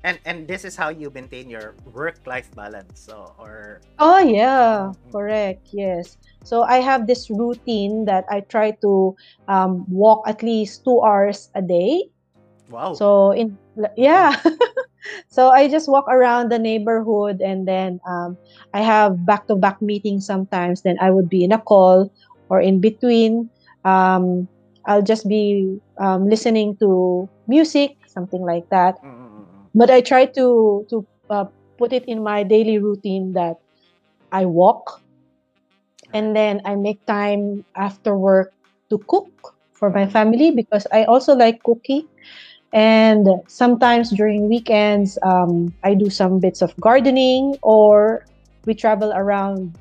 [0.05, 3.01] And and this is how you maintain your work-life balance.
[3.01, 5.11] So or Oh yeah, Mhm.
[5.13, 5.63] correct.
[5.73, 6.17] Yes.
[6.45, 9.15] So I have this routine that I try to
[9.49, 12.11] um, walk at least two hours a day.
[12.69, 12.93] wow.
[12.95, 13.59] So in
[13.97, 14.37] yeah,
[15.29, 18.39] so I just walk around the neighborhood, and then um,
[18.73, 20.83] I have back-to-back meetings sometimes.
[20.83, 22.11] Then I would be in a call
[22.49, 23.51] or in between.
[23.85, 24.49] Um,
[24.87, 30.01] I'll just be um, listening to music, something like that Mm, mm, mm, but I
[30.01, 31.47] try to to uh,
[31.79, 33.57] put it in my daily routine that
[34.33, 35.03] I walk,
[36.13, 38.53] and then I make time after work
[38.91, 39.29] to cook
[39.73, 42.09] for my family because I also like cooking.
[42.73, 48.27] And sometimes during weekends, um, I do some bits of gardening or
[48.67, 49.77] we travel around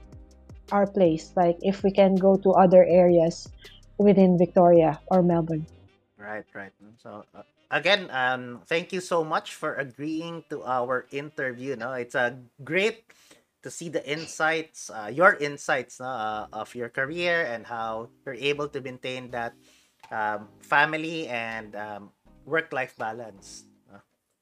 [0.71, 1.31] our place.
[1.35, 3.51] Like if we can go to other areas
[3.97, 5.65] within Victoria or Melbourne.
[6.17, 6.71] Right, right.
[7.01, 11.75] So uh, again, um, thank you so much for agreeing to our interview.
[11.75, 13.03] No, it's a great
[13.63, 18.37] to see the insights, uh, your insights no, uh, of your career and how you're
[18.37, 19.53] able to maintain that
[20.11, 22.11] um, family and um,
[22.45, 23.65] work-life balance.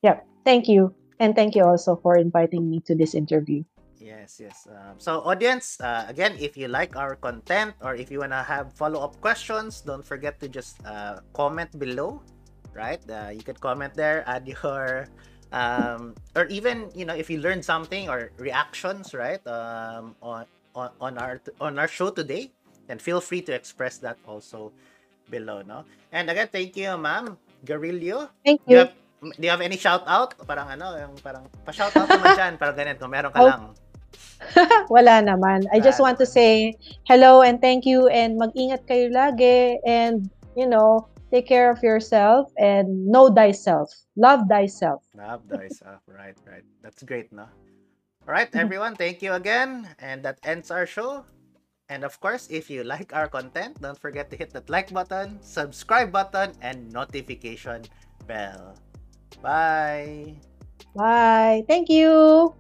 [0.04, 0.94] Yeah, Thank you.
[1.20, 3.64] And thank you also for inviting me to this interview.
[4.04, 4.68] Yes, yes.
[4.68, 8.44] Um, so, audience, uh, again, if you like our content or if you want to
[8.44, 12.20] have follow up questions, don't forget to just uh, comment below,
[12.76, 13.00] right?
[13.08, 15.08] Uh, you can comment there, add your,
[15.56, 19.40] um, or even you know if you learned something or reactions, right?
[19.48, 20.44] Um, on
[20.76, 22.52] on on our on our show today,
[22.92, 24.76] then feel free to express that also
[25.32, 25.88] below, no?
[26.12, 28.28] And again, thank you, ma'am Garillo.
[28.44, 28.78] Thank You you.
[28.84, 28.92] have
[29.24, 30.36] do you have any shout out?
[30.44, 33.48] Parang ano, yung parang pa-shout out naman dyan, parang ganyan, kung meron ka Oh.
[33.48, 33.64] lang.
[34.94, 35.66] Wala naman.
[35.72, 36.76] I just want to say
[37.08, 42.52] hello and thank you and mag-ingat kayo lagi and you know, take care of yourself
[42.58, 43.90] and know thyself.
[44.16, 45.04] Love thyself.
[45.18, 46.02] Love thyself.
[46.08, 46.64] Right, right.
[46.82, 47.50] That's great, no?
[48.24, 48.60] All right, mm-hmm.
[48.60, 49.90] everyone, thank you again.
[50.00, 51.26] And that ends our show.
[51.90, 55.38] And of course, if you like our content, don't forget to hit that like button,
[55.42, 57.84] subscribe button, and notification
[58.26, 58.76] bell.
[59.42, 60.36] Bye.
[60.96, 61.66] Bye.
[61.68, 62.56] Thank you.